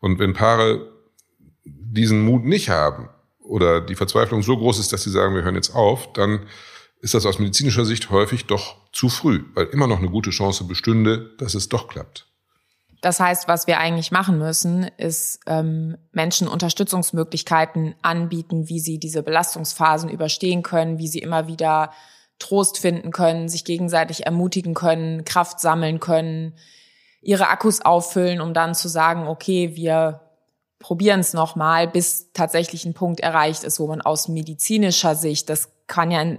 Und 0.00 0.18
wenn 0.18 0.34
Paare 0.34 0.92
diesen 1.64 2.22
Mut 2.22 2.44
nicht 2.44 2.68
haben 2.68 3.08
oder 3.38 3.80
die 3.80 3.94
Verzweiflung 3.94 4.42
so 4.42 4.56
groß 4.56 4.78
ist, 4.78 4.92
dass 4.92 5.02
sie 5.02 5.10
sagen, 5.10 5.34
wir 5.34 5.42
hören 5.42 5.54
jetzt 5.54 5.74
auf, 5.74 6.12
dann 6.12 6.46
ist 7.00 7.14
das 7.14 7.24
aus 7.24 7.38
medizinischer 7.38 7.84
Sicht 7.84 8.10
häufig 8.10 8.46
doch 8.46 8.76
zu 8.92 9.08
früh, 9.08 9.44
weil 9.54 9.66
immer 9.66 9.86
noch 9.86 9.98
eine 9.98 10.10
gute 10.10 10.30
Chance 10.30 10.64
bestünde, 10.64 11.34
dass 11.38 11.54
es 11.54 11.68
doch 11.68 11.88
klappt. 11.88 12.26
Das 13.00 13.18
heißt, 13.18 13.48
was 13.48 13.66
wir 13.66 13.78
eigentlich 13.78 14.10
machen 14.10 14.38
müssen, 14.38 14.82
ist 14.98 15.40
ähm, 15.46 15.96
Menschen 16.12 16.46
Unterstützungsmöglichkeiten 16.46 17.94
anbieten, 18.02 18.68
wie 18.68 18.80
sie 18.80 18.98
diese 18.98 19.22
Belastungsphasen 19.22 20.10
überstehen 20.10 20.62
können, 20.62 20.98
wie 20.98 21.08
sie 21.08 21.20
immer 21.20 21.46
wieder 21.46 21.92
Trost 22.40 22.78
finden 22.78 23.12
können, 23.12 23.48
sich 23.48 23.64
gegenseitig 23.64 24.26
ermutigen 24.26 24.74
können, 24.74 25.24
Kraft 25.24 25.60
sammeln 25.60 26.00
können, 26.00 26.54
ihre 27.22 27.48
Akkus 27.48 27.80
auffüllen, 27.82 28.40
um 28.40 28.54
dann 28.54 28.74
zu 28.74 28.88
sagen, 28.88 29.28
okay, 29.28 29.76
wir 29.76 30.22
probieren 30.80 31.20
es 31.20 31.34
nochmal, 31.34 31.86
bis 31.86 32.32
tatsächlich 32.32 32.84
ein 32.84 32.94
Punkt 32.94 33.20
erreicht 33.20 33.62
ist, 33.62 33.78
wo 33.78 33.86
man 33.86 34.00
aus 34.00 34.26
medizinischer 34.26 35.14
Sicht, 35.14 35.48
das 35.48 35.70
kann 35.86 36.10
ja 36.10 36.38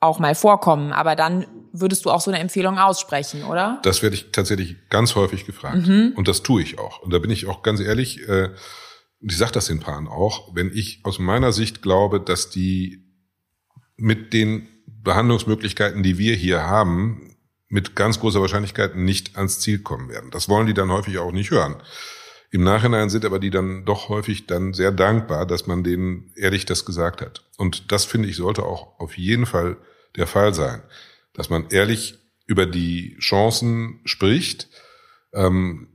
auch 0.00 0.18
mal 0.18 0.34
vorkommen, 0.34 0.92
aber 0.92 1.16
dann 1.16 1.46
würdest 1.72 2.04
du 2.04 2.10
auch 2.10 2.20
so 2.20 2.30
eine 2.30 2.38
Empfehlung 2.38 2.78
aussprechen, 2.78 3.42
oder? 3.44 3.80
Das 3.82 4.02
werde 4.02 4.14
ich 4.14 4.30
tatsächlich 4.30 4.76
ganz 4.90 5.16
häufig 5.16 5.44
gefragt. 5.44 5.86
Mhm. 5.88 6.12
Und 6.14 6.28
das 6.28 6.42
tue 6.42 6.62
ich 6.62 6.78
auch. 6.78 7.00
Und 7.00 7.12
da 7.12 7.18
bin 7.18 7.30
ich 7.30 7.46
auch 7.46 7.62
ganz 7.62 7.80
ehrlich, 7.80 8.28
äh, 8.28 8.50
ich 9.20 9.36
sage 9.36 9.52
das 9.52 9.66
den 9.66 9.80
Paaren 9.80 10.06
auch, 10.06 10.54
wenn 10.54 10.70
ich 10.72 11.00
aus 11.04 11.18
meiner 11.18 11.52
Sicht 11.52 11.82
glaube, 11.82 12.20
dass 12.20 12.50
die 12.50 13.02
mit 13.96 14.32
den 14.32 14.68
Behandlungsmöglichkeiten, 15.04 16.02
die 16.02 16.18
wir 16.18 16.34
hier 16.34 16.62
haben, 16.62 17.36
mit 17.68 17.96
ganz 17.96 18.20
großer 18.20 18.40
Wahrscheinlichkeit 18.40 18.96
nicht 18.96 19.36
ans 19.36 19.60
Ziel 19.60 19.80
kommen 19.80 20.08
werden. 20.08 20.30
Das 20.30 20.48
wollen 20.48 20.66
die 20.66 20.74
dann 20.74 20.90
häufig 20.90 21.18
auch 21.18 21.32
nicht 21.32 21.50
hören. 21.50 21.76
Im 22.50 22.62
Nachhinein 22.62 23.10
sind 23.10 23.24
aber 23.24 23.40
die 23.40 23.50
dann 23.50 23.84
doch 23.84 24.08
häufig 24.08 24.46
dann 24.46 24.74
sehr 24.74 24.92
dankbar, 24.92 25.44
dass 25.44 25.66
man 25.66 25.82
denen 25.82 26.32
ehrlich 26.36 26.66
das 26.66 26.84
gesagt 26.84 27.20
hat. 27.20 27.44
Und 27.56 27.90
das 27.90 28.04
finde 28.04 28.28
ich 28.28 28.36
sollte 28.36 28.62
auch 28.62 28.98
auf 29.00 29.18
jeden 29.18 29.46
Fall 29.46 29.76
der 30.16 30.26
Fall 30.26 30.54
sein, 30.54 30.82
dass 31.32 31.50
man 31.50 31.68
ehrlich 31.70 32.18
über 32.46 32.66
die 32.66 33.16
Chancen 33.18 34.00
spricht. 34.04 34.68
Ähm, 35.32 35.88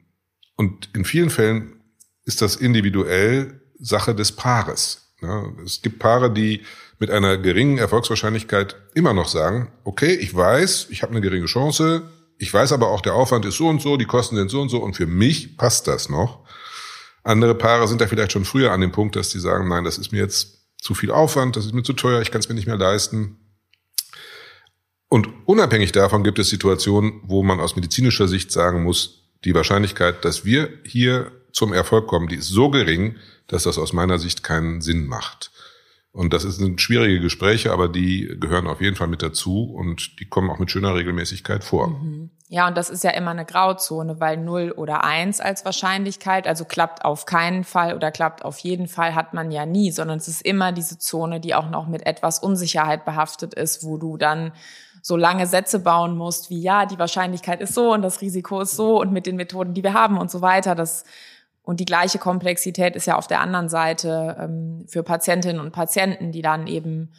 und 0.57 0.89
in 0.93 1.05
vielen 1.05 1.29
Fällen 1.29 1.81
ist 2.25 2.41
das 2.41 2.57
individuell 2.57 3.61
Sache 3.79 4.13
des 4.13 4.33
Paares. 4.33 5.15
Es 5.63 5.81
gibt 5.81 5.99
Paare, 5.99 6.33
die 6.33 6.65
mit 6.99 7.09
einer 7.09 7.37
geringen 7.37 7.77
Erfolgswahrscheinlichkeit 7.77 8.75
immer 8.93 9.13
noch 9.13 9.29
sagen, 9.29 9.71
okay, 9.85 10.13
ich 10.13 10.35
weiß, 10.35 10.87
ich 10.89 11.01
habe 11.01 11.11
eine 11.11 11.21
geringe 11.21 11.45
Chance, 11.45 12.03
ich 12.37 12.53
weiß 12.53 12.73
aber 12.73 12.89
auch, 12.89 13.01
der 13.01 13.15
Aufwand 13.15 13.45
ist 13.45 13.57
so 13.57 13.67
und 13.67 13.81
so, 13.81 13.97
die 13.97 14.05
Kosten 14.05 14.35
sind 14.35 14.51
so 14.51 14.61
und 14.61 14.69
so 14.69 14.79
und 14.79 14.95
für 14.95 15.07
mich 15.07 15.57
passt 15.57 15.87
das 15.87 16.09
noch. 16.09 16.45
Andere 17.23 17.55
Paare 17.55 17.87
sind 17.87 18.01
da 18.01 18.07
vielleicht 18.07 18.33
schon 18.33 18.45
früher 18.45 18.71
an 18.71 18.81
dem 18.81 18.91
Punkt, 18.91 19.15
dass 19.15 19.29
die 19.29 19.39
sagen, 19.39 19.67
nein, 19.67 19.83
das 19.83 19.97
ist 19.97 20.11
mir 20.11 20.19
jetzt 20.19 20.59
zu 20.77 20.93
viel 20.93 21.11
Aufwand, 21.11 21.55
das 21.55 21.65
ist 21.65 21.73
mir 21.73 21.83
zu 21.83 21.93
teuer, 21.93 22.21
ich 22.21 22.31
kann 22.31 22.39
es 22.39 22.49
mir 22.49 22.55
nicht 22.55 22.67
mehr 22.67 22.77
leisten. 22.77 23.37
Und 25.09 25.27
unabhängig 25.45 25.91
davon 25.91 26.23
gibt 26.23 26.39
es 26.39 26.49
Situationen, 26.49 27.21
wo 27.23 27.43
man 27.43 27.59
aus 27.59 27.75
medizinischer 27.75 28.27
Sicht 28.27 28.51
sagen 28.51 28.83
muss, 28.83 29.31
die 29.43 29.55
Wahrscheinlichkeit, 29.55 30.23
dass 30.23 30.45
wir 30.45 30.69
hier 30.85 31.31
zum 31.51 31.73
Erfolg 31.73 32.07
kommen, 32.07 32.27
die 32.27 32.35
ist 32.35 32.47
so 32.47 32.69
gering, 32.69 33.17
dass 33.47 33.63
das 33.63 33.77
aus 33.77 33.93
meiner 33.93 34.19
Sicht 34.19 34.43
keinen 34.43 34.81
Sinn 34.81 35.07
macht. 35.07 35.51
Und 36.11 36.33
das 36.33 36.41
sind 36.41 36.81
schwierige 36.81 37.19
Gespräche, 37.19 37.71
aber 37.71 37.87
die 37.87 38.35
gehören 38.39 38.67
auf 38.67 38.81
jeden 38.81 38.95
Fall 38.95 39.07
mit 39.07 39.21
dazu 39.21 39.63
und 39.63 40.19
die 40.19 40.25
kommen 40.25 40.49
auch 40.49 40.57
mit 40.57 40.71
schöner 40.71 40.95
Regelmäßigkeit 40.95 41.63
vor. 41.63 41.87
Mhm. 41.87 42.31
Ja, 42.51 42.67
und 42.67 42.75
das 42.75 42.89
ist 42.89 43.03
ja 43.03 43.11
immer 43.11 43.29
eine 43.29 43.45
Grauzone, 43.45 44.19
weil 44.19 44.37
null 44.37 44.73
oder 44.75 45.03
eins 45.03 45.39
als 45.39 45.65
Wahrscheinlichkeit, 45.65 46.47
also 46.47 46.65
klappt 46.65 47.05
auf 47.05 47.27
keinen 47.27 47.63
Fall 47.63 47.93
oder 47.93 48.09
klappt 48.09 48.43
auf 48.43 48.57
jeden 48.57 48.87
Fall, 48.87 49.13
hat 49.13 49.35
man 49.35 49.51
ja 49.51 49.67
nie, 49.67 49.91
sondern 49.91 50.17
es 50.17 50.27
ist 50.27 50.41
immer 50.41 50.71
diese 50.71 50.97
Zone, 50.97 51.39
die 51.39 51.53
auch 51.53 51.69
noch 51.69 51.87
mit 51.87 52.07
etwas 52.07 52.39
Unsicherheit 52.39 53.05
behaftet 53.05 53.53
ist, 53.53 53.83
wo 53.83 53.97
du 53.97 54.17
dann 54.17 54.51
so 55.03 55.15
lange 55.15 55.45
Sätze 55.45 55.79
bauen 55.79 56.17
musst, 56.17 56.49
wie 56.49 56.59
ja, 56.59 56.87
die 56.87 56.97
Wahrscheinlichkeit 56.97 57.61
ist 57.61 57.75
so 57.75 57.93
und 57.93 58.01
das 58.01 58.19
Risiko 58.21 58.61
ist 58.61 58.75
so 58.75 58.99
und 58.99 59.11
mit 59.11 59.27
den 59.27 59.35
Methoden, 59.35 59.75
die 59.75 59.83
wir 59.83 59.93
haben 59.93 60.17
und 60.17 60.31
so 60.31 60.41
weiter. 60.41 60.73
Das 60.73 61.03
und 61.69 61.79
die 61.79 61.85
gleiche 61.85 62.17
Komplexität 62.17 62.95
ist 62.95 63.05
ja 63.05 63.15
auf 63.15 63.27
der 63.27 63.41
anderen 63.41 63.69
Seite 63.69 64.35
ähm, 64.39 64.85
für 64.87 65.03
Patientinnen 65.03 65.61
und 65.61 65.71
Patienten, 65.71 66.31
die 66.31 66.41
dann 66.41 66.65
eben 66.65 67.13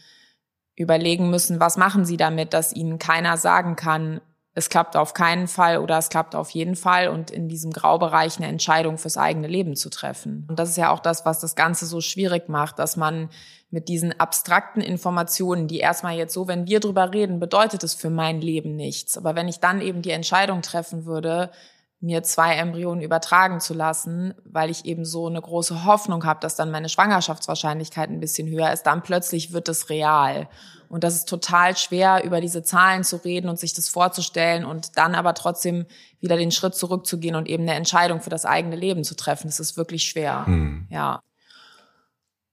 überlegen 0.74 1.30
müssen, 1.30 1.60
was 1.60 1.76
machen 1.76 2.04
sie 2.04 2.16
damit, 2.16 2.52
dass 2.52 2.72
ihnen 2.72 2.98
keiner 2.98 3.36
sagen 3.36 3.76
kann, 3.76 4.20
es 4.52 4.68
klappt 4.68 4.96
auf 4.96 5.14
keinen 5.14 5.46
Fall 5.46 5.78
oder 5.78 5.98
es 5.98 6.08
klappt 6.08 6.34
auf 6.34 6.50
jeden 6.50 6.74
Fall 6.74 7.06
und 7.10 7.30
in 7.30 7.48
diesem 7.48 7.70
Graubereich 7.70 8.38
eine 8.38 8.48
Entscheidung 8.48 8.98
fürs 8.98 9.16
eigene 9.16 9.46
Leben 9.46 9.76
zu 9.76 9.88
treffen. 9.88 10.46
Und 10.48 10.58
das 10.58 10.70
ist 10.70 10.78
ja 10.78 10.90
auch 10.90 10.98
das, 10.98 11.24
was 11.24 11.38
das 11.38 11.54
Ganze 11.54 11.86
so 11.86 12.00
schwierig 12.00 12.48
macht, 12.48 12.80
dass 12.80 12.96
man 12.96 13.28
mit 13.70 13.88
diesen 13.88 14.18
abstrakten 14.18 14.82
Informationen, 14.82 15.68
die 15.68 15.78
erstmal 15.78 16.16
jetzt 16.16 16.34
so, 16.34 16.48
wenn 16.48 16.66
wir 16.66 16.80
drüber 16.80 17.14
reden, 17.14 17.38
bedeutet 17.38 17.84
es 17.84 17.94
für 17.94 18.10
mein 18.10 18.40
Leben 18.40 18.74
nichts. 18.74 19.16
Aber 19.16 19.36
wenn 19.36 19.46
ich 19.46 19.60
dann 19.60 19.80
eben 19.80 20.02
die 20.02 20.10
Entscheidung 20.10 20.60
treffen 20.60 21.04
würde, 21.04 21.52
mir 22.00 22.22
zwei 22.22 22.54
Embryonen 22.54 23.02
übertragen 23.02 23.60
zu 23.60 23.74
lassen, 23.74 24.34
weil 24.44 24.70
ich 24.70 24.86
eben 24.86 25.04
so 25.04 25.26
eine 25.26 25.40
große 25.40 25.84
Hoffnung 25.84 26.24
habe, 26.24 26.40
dass 26.40 26.56
dann 26.56 26.70
meine 26.70 26.88
Schwangerschaftswahrscheinlichkeit 26.88 28.08
ein 28.08 28.20
bisschen 28.20 28.48
höher 28.48 28.72
ist, 28.72 28.84
dann 28.84 29.02
plötzlich 29.02 29.52
wird 29.52 29.68
es 29.68 29.90
real. 29.90 30.48
Und 30.88 31.04
das 31.04 31.14
ist 31.14 31.28
total 31.28 31.76
schwer, 31.76 32.24
über 32.24 32.40
diese 32.40 32.62
Zahlen 32.62 33.04
zu 33.04 33.16
reden 33.16 33.48
und 33.50 33.58
sich 33.58 33.74
das 33.74 33.88
vorzustellen 33.88 34.64
und 34.64 34.96
dann 34.96 35.14
aber 35.14 35.34
trotzdem 35.34 35.86
wieder 36.20 36.36
den 36.36 36.50
Schritt 36.50 36.74
zurückzugehen 36.74 37.36
und 37.36 37.48
eben 37.48 37.64
eine 37.64 37.74
Entscheidung 37.74 38.20
für 38.22 38.30
das 38.30 38.46
eigene 38.46 38.76
Leben 38.76 39.04
zu 39.04 39.14
treffen. 39.14 39.48
Das 39.48 39.60
ist 39.60 39.76
wirklich 39.76 40.04
schwer. 40.04 40.46
Hm. 40.46 40.88
Ja. 40.90 41.22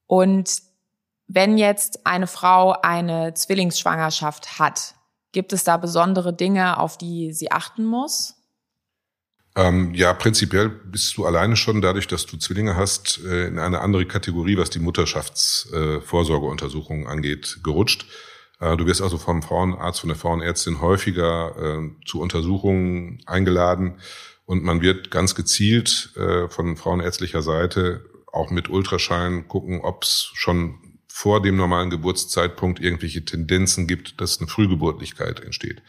Und 0.08 0.62
wenn 1.28 1.58
jetzt 1.58 2.06
eine 2.06 2.28
Frau 2.28 2.74
eine 2.82 3.34
Zwillingsschwangerschaft 3.34 4.60
hat, 4.60 4.96
gibt 5.32 5.54
es 5.54 5.64
da 5.64 5.78
besondere 5.78 6.34
Dinge, 6.34 6.80
auf 6.80 6.98
die 6.98 7.34
sie 7.34 7.52
achten 7.52 7.86
muss? 7.86 8.37
Ähm, 9.58 9.94
ja, 9.96 10.14
prinzipiell 10.14 10.70
bist 10.70 11.18
du 11.18 11.26
alleine 11.26 11.56
schon 11.56 11.82
dadurch, 11.82 12.06
dass 12.06 12.28
du 12.28 12.38
Zwillinge 12.38 12.76
hast, 12.76 13.20
äh, 13.26 13.48
in 13.48 13.58
eine 13.58 13.82
andere 13.82 14.06
Kategorie, 14.06 14.56
was 14.56 14.70
die 14.70 14.78
Mutterschaftsvorsorgeuntersuchungen 14.78 17.08
äh, 17.08 17.10
angeht, 17.10 17.62
gerutscht. 17.64 18.06
Äh, 18.60 18.78
du 18.78 18.86
wirst 18.86 19.02
also 19.02 19.18
vom 19.18 19.42
Frauenarzt, 19.42 20.02
von 20.02 20.10
der 20.10 20.18
Frauenärztin 20.18 20.80
häufiger 20.80 21.56
äh, 21.58 21.90
zu 22.06 22.22
Untersuchungen 22.22 23.24
eingeladen 23.26 23.96
und 24.46 24.64
man 24.64 24.82
wird 24.82 25.10
ganz 25.10 25.34
gezielt 25.34 26.12
äh, 26.16 26.48
von 26.50 26.78
frauenärztlicher 26.78 27.42
Seite 27.42 28.06
auch 28.32 28.52
mit 28.52 28.70
Ultraschein 28.70 29.48
gucken, 29.48 29.82
ob 29.82 30.04
es 30.04 30.30
schon 30.36 30.76
vor 31.08 31.42
dem 31.42 31.56
normalen 31.56 31.90
Geburtszeitpunkt 31.90 32.80
irgendwelche 32.80 33.26
Tendenzen 33.26 33.88
gibt, 33.88 34.22
dass 34.22 34.38
eine 34.38 34.48
Frühgeburtlichkeit 34.48 35.40
entsteht 35.40 35.82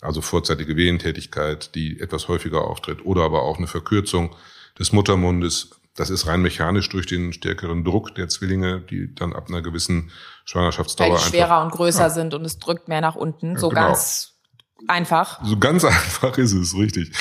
also 0.00 0.20
vorzeitige 0.20 0.76
Wehentätigkeit, 0.76 1.74
die 1.74 2.00
etwas 2.00 2.28
häufiger 2.28 2.64
auftritt, 2.64 3.04
oder 3.04 3.22
aber 3.22 3.42
auch 3.42 3.58
eine 3.58 3.66
Verkürzung 3.66 4.34
des 4.78 4.92
Muttermundes. 4.92 5.70
Das 5.96 6.10
ist 6.10 6.26
rein 6.26 6.40
mechanisch 6.40 6.88
durch 6.88 7.06
den 7.06 7.32
stärkeren 7.32 7.84
Druck 7.84 8.14
der 8.14 8.28
Zwillinge, 8.28 8.80
die 8.80 9.14
dann 9.14 9.32
ab 9.34 9.48
einer 9.48 9.60
gewissen 9.60 10.10
Schwangerschaftsdauer 10.44 11.10
Weil 11.10 11.18
die 11.18 11.24
schwerer 11.24 11.62
und 11.62 11.72
größer 11.72 12.04
ja. 12.04 12.10
sind 12.10 12.32
und 12.32 12.44
es 12.44 12.58
drückt 12.58 12.88
mehr 12.88 13.00
nach 13.00 13.16
unten. 13.16 13.58
So 13.58 13.68
genau. 13.68 13.88
ganz 13.88 14.34
einfach. 14.88 15.44
So 15.44 15.58
ganz 15.58 15.84
einfach 15.84 16.38
ist 16.38 16.52
es, 16.52 16.74
richtig. 16.76 17.12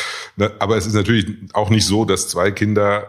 Aber 0.60 0.78
es 0.78 0.86
ist 0.86 0.94
natürlich 0.94 1.54
auch 1.54 1.70
nicht 1.70 1.86
so, 1.86 2.06
dass 2.06 2.30
zwei 2.30 2.52
Kinder 2.52 3.08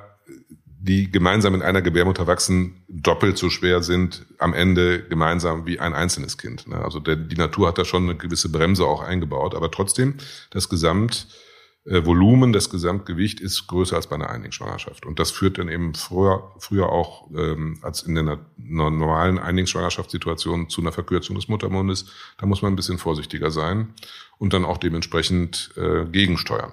die 0.83 1.11
gemeinsam 1.11 1.55
in 1.55 1.61
einer 1.61 1.83
Gebärmutter 1.83 2.27
wachsen, 2.27 2.85
doppelt 2.89 3.37
so 3.37 3.51
schwer 3.51 3.83
sind 3.83 4.25
am 4.39 4.55
Ende 4.55 5.03
gemeinsam 5.03 5.67
wie 5.67 5.79
ein 5.79 5.93
einzelnes 5.93 6.39
Kind. 6.39 6.67
Ne? 6.67 6.77
Also 6.77 7.01
die 7.01 7.37
Natur 7.37 7.69
hat 7.69 7.77
da 7.77 7.85
schon 7.85 8.05
eine 8.05 8.17
gewisse 8.17 8.51
Bremse 8.51 8.87
auch 8.87 9.03
eingebaut, 9.03 9.55
aber 9.55 9.71
trotzdem 9.71 10.15
das 10.49 10.71
Gesamtvolumen, 10.71 12.55
das 12.55 12.71
Gesamtgewicht 12.71 13.41
ist 13.41 13.67
größer 13.67 13.95
als 13.95 14.07
bei 14.07 14.17
einer 14.17 14.31
Einlingsschwangerschaft. 14.31 15.05
Und 15.05 15.19
das 15.19 15.31
führt 15.31 15.59
dann 15.59 15.69
eben 15.69 15.95
früher, 15.95 16.51
früher 16.59 16.89
auch 16.89 17.29
ähm, 17.37 17.79
als 17.83 18.03
in 18.03 18.15
der 18.15 18.39
normalen 18.57 19.39
Einlingsschwangerschaftssituation 19.39 20.71
zu 20.71 20.81
einer 20.81 20.93
Verkürzung 20.93 21.37
des 21.37 21.49
Muttermundes. 21.49 22.07
Da 22.39 22.47
muss 22.47 22.63
man 22.63 22.73
ein 22.73 22.77
bisschen 22.77 22.97
vorsichtiger 22.97 23.51
sein 23.51 23.93
und 24.39 24.55
dann 24.55 24.65
auch 24.65 24.79
dementsprechend 24.79 25.73
äh, 25.77 26.07
gegensteuern. 26.07 26.73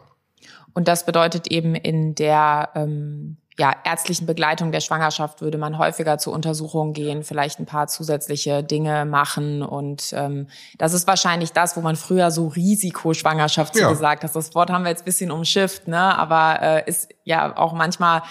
Und 0.73 0.87
das 0.87 1.05
bedeutet 1.05 1.47
eben 1.47 1.75
in 1.75 2.15
der 2.15 2.69
ähm 2.73 3.37
ja, 3.59 3.73
ärztlichen 3.83 4.27
Begleitung 4.27 4.71
der 4.71 4.81
Schwangerschaft 4.81 5.41
würde 5.41 5.57
man 5.57 5.79
häufiger 5.79 6.19
zu 6.19 6.31
Untersuchungen 6.31 6.93
gehen, 6.93 7.23
vielleicht 7.23 7.59
ein 7.59 7.65
paar 7.65 7.87
zusätzliche 7.87 8.63
Dinge 8.63 9.05
machen. 9.05 9.63
Und 9.63 10.13
ähm, 10.13 10.47
das 10.77 10.93
ist 10.93 11.07
wahrscheinlich 11.07 11.53
das, 11.53 11.75
wo 11.75 11.81
man 11.81 11.95
früher 11.95 12.29
so 12.29 12.47
Risikoschwangerschaft 12.47 13.75
ja. 13.75 13.89
gesagt 13.89 14.23
hat. 14.23 14.35
Das 14.35 14.53
Wort 14.53 14.69
haben 14.69 14.83
wir 14.83 14.91
jetzt 14.91 15.05
bisschen 15.05 15.31
umschifft, 15.31 15.87
ne? 15.87 15.97
aber 15.97 16.61
äh, 16.61 16.89
ist 16.89 17.09
ja 17.23 17.57
auch 17.57 17.73
manchmal 17.73 18.21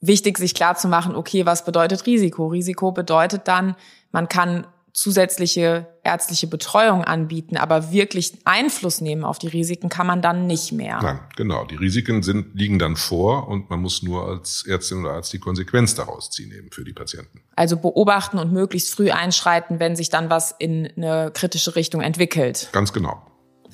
wichtig, 0.00 0.38
sich 0.38 0.54
klar 0.54 0.76
zu 0.76 0.86
machen, 0.86 1.16
okay, 1.16 1.44
was 1.44 1.64
bedeutet 1.64 2.06
Risiko? 2.06 2.46
Risiko 2.46 2.92
bedeutet 2.92 3.48
dann, 3.48 3.74
man 4.12 4.28
kann 4.28 4.66
zusätzliche 4.92 5.86
ärztliche 6.08 6.46
Betreuung 6.46 7.04
anbieten, 7.04 7.58
aber 7.58 7.92
wirklich 7.92 8.32
Einfluss 8.44 9.02
nehmen 9.02 9.24
auf 9.24 9.38
die 9.38 9.48
Risiken 9.48 9.90
kann 9.90 10.06
man 10.06 10.22
dann 10.22 10.46
nicht 10.46 10.72
mehr. 10.72 11.00
Nein, 11.02 11.20
genau. 11.36 11.66
Die 11.66 11.76
Risiken 11.76 12.22
sind, 12.22 12.54
liegen 12.54 12.78
dann 12.78 12.96
vor 12.96 13.46
und 13.46 13.68
man 13.68 13.80
muss 13.80 14.02
nur 14.02 14.26
als 14.26 14.64
Ärztin 14.66 15.04
oder 15.04 15.12
Arzt 15.12 15.32
die 15.34 15.38
Konsequenz 15.38 15.94
daraus 15.94 16.30
ziehen 16.30 16.50
eben 16.50 16.70
für 16.72 16.84
die 16.84 16.94
Patienten. 16.94 17.42
Also 17.56 17.76
beobachten 17.76 18.38
und 18.38 18.52
möglichst 18.52 18.94
früh 18.94 19.10
einschreiten, 19.10 19.80
wenn 19.80 19.96
sich 19.96 20.08
dann 20.08 20.30
was 20.30 20.54
in 20.58 20.90
eine 20.96 21.30
kritische 21.32 21.76
Richtung 21.76 22.00
entwickelt. 22.00 22.70
Ganz 22.72 22.94
genau. 22.94 23.22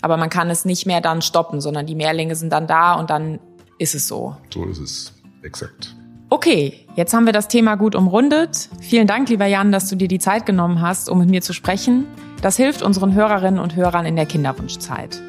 Aber 0.03 0.17
man 0.17 0.29
kann 0.29 0.51
es 0.51 0.65
nicht 0.65 0.87
mehr 0.87 1.01
dann 1.01 1.23
stoppen, 1.23 1.61
sondern 1.61 1.87
die 1.87 1.95
Mehrlinge 1.95 2.35
sind 2.35 2.53
dann 2.53 2.67
da 2.67 2.95
und 2.95 3.11
dann 3.11 3.39
ist 3.79 3.95
es 3.95 4.09
so. 4.09 4.37
So 4.53 4.65
ist 4.65 4.79
es. 4.79 5.13
Exakt. 5.43 5.95
Okay, 6.35 6.73
jetzt 6.97 7.15
haben 7.15 7.27
wir 7.27 7.33
das 7.33 7.47
Thema 7.47 7.77
gut 7.77 7.95
umrundet. 7.95 8.69
Vielen 8.81 9.07
Dank, 9.07 9.29
lieber 9.29 9.47
Jan, 9.47 9.71
dass 9.71 9.89
du 9.89 9.95
dir 9.95 10.09
die 10.09 10.19
Zeit 10.19 10.47
genommen 10.47 10.81
hast, 10.81 11.09
um 11.09 11.21
mit 11.21 11.31
mir 11.31 11.43
zu 11.43 11.53
sprechen. 11.53 12.09
Das 12.43 12.57
hilft 12.57 12.83
unseren 12.83 13.15
Hörerinnen 13.15 13.61
und 13.61 13.77
Hörern 13.77 14.05
in 14.05 14.17
der 14.17 14.27
Kinderwunschzeit. 14.27 15.23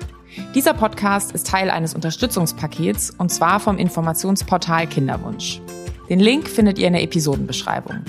Dieser 0.56 0.74
Podcast 0.74 1.32
ist 1.34 1.46
Teil 1.46 1.70
eines 1.70 1.94
Unterstützungspakets 1.94 3.12
und 3.12 3.30
zwar 3.30 3.60
vom 3.60 3.78
Informationsportal 3.78 4.88
Kinderwunsch. 4.88 5.62
Den 6.10 6.20
Link 6.20 6.48
findet 6.48 6.80
ihr 6.80 6.88
in 6.88 6.94
der 6.94 7.04
Episodenbeschreibung. 7.04 8.00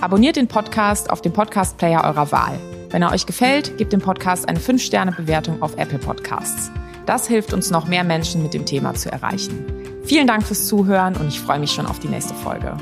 Abonniert 0.00 0.34
den 0.34 0.48
Podcast 0.48 1.10
auf 1.10 1.22
dem 1.22 1.32
Podcast-Player 1.32 2.02
eurer 2.02 2.32
Wahl. 2.32 2.58
Wenn 2.90 3.02
er 3.02 3.12
euch 3.12 3.24
gefällt, 3.24 3.78
gebt 3.78 3.92
dem 3.92 4.00
Podcast 4.00 4.48
eine 4.48 4.58
5-Sterne-Bewertung 4.58 5.62
auf 5.62 5.76
Apple 5.76 6.00
Podcasts. 6.00 6.72
Das 7.06 7.28
hilft 7.28 7.52
uns 7.52 7.70
noch 7.70 7.86
mehr 7.86 8.02
Menschen 8.02 8.42
mit 8.42 8.52
dem 8.52 8.66
Thema 8.66 8.94
zu 8.94 9.12
erreichen. 9.12 9.81
Vielen 10.12 10.26
Dank 10.26 10.46
fürs 10.46 10.66
Zuhören 10.66 11.16
und 11.16 11.28
ich 11.28 11.40
freue 11.40 11.58
mich 11.58 11.72
schon 11.72 11.86
auf 11.86 11.98
die 11.98 12.08
nächste 12.08 12.34
Folge. 12.34 12.76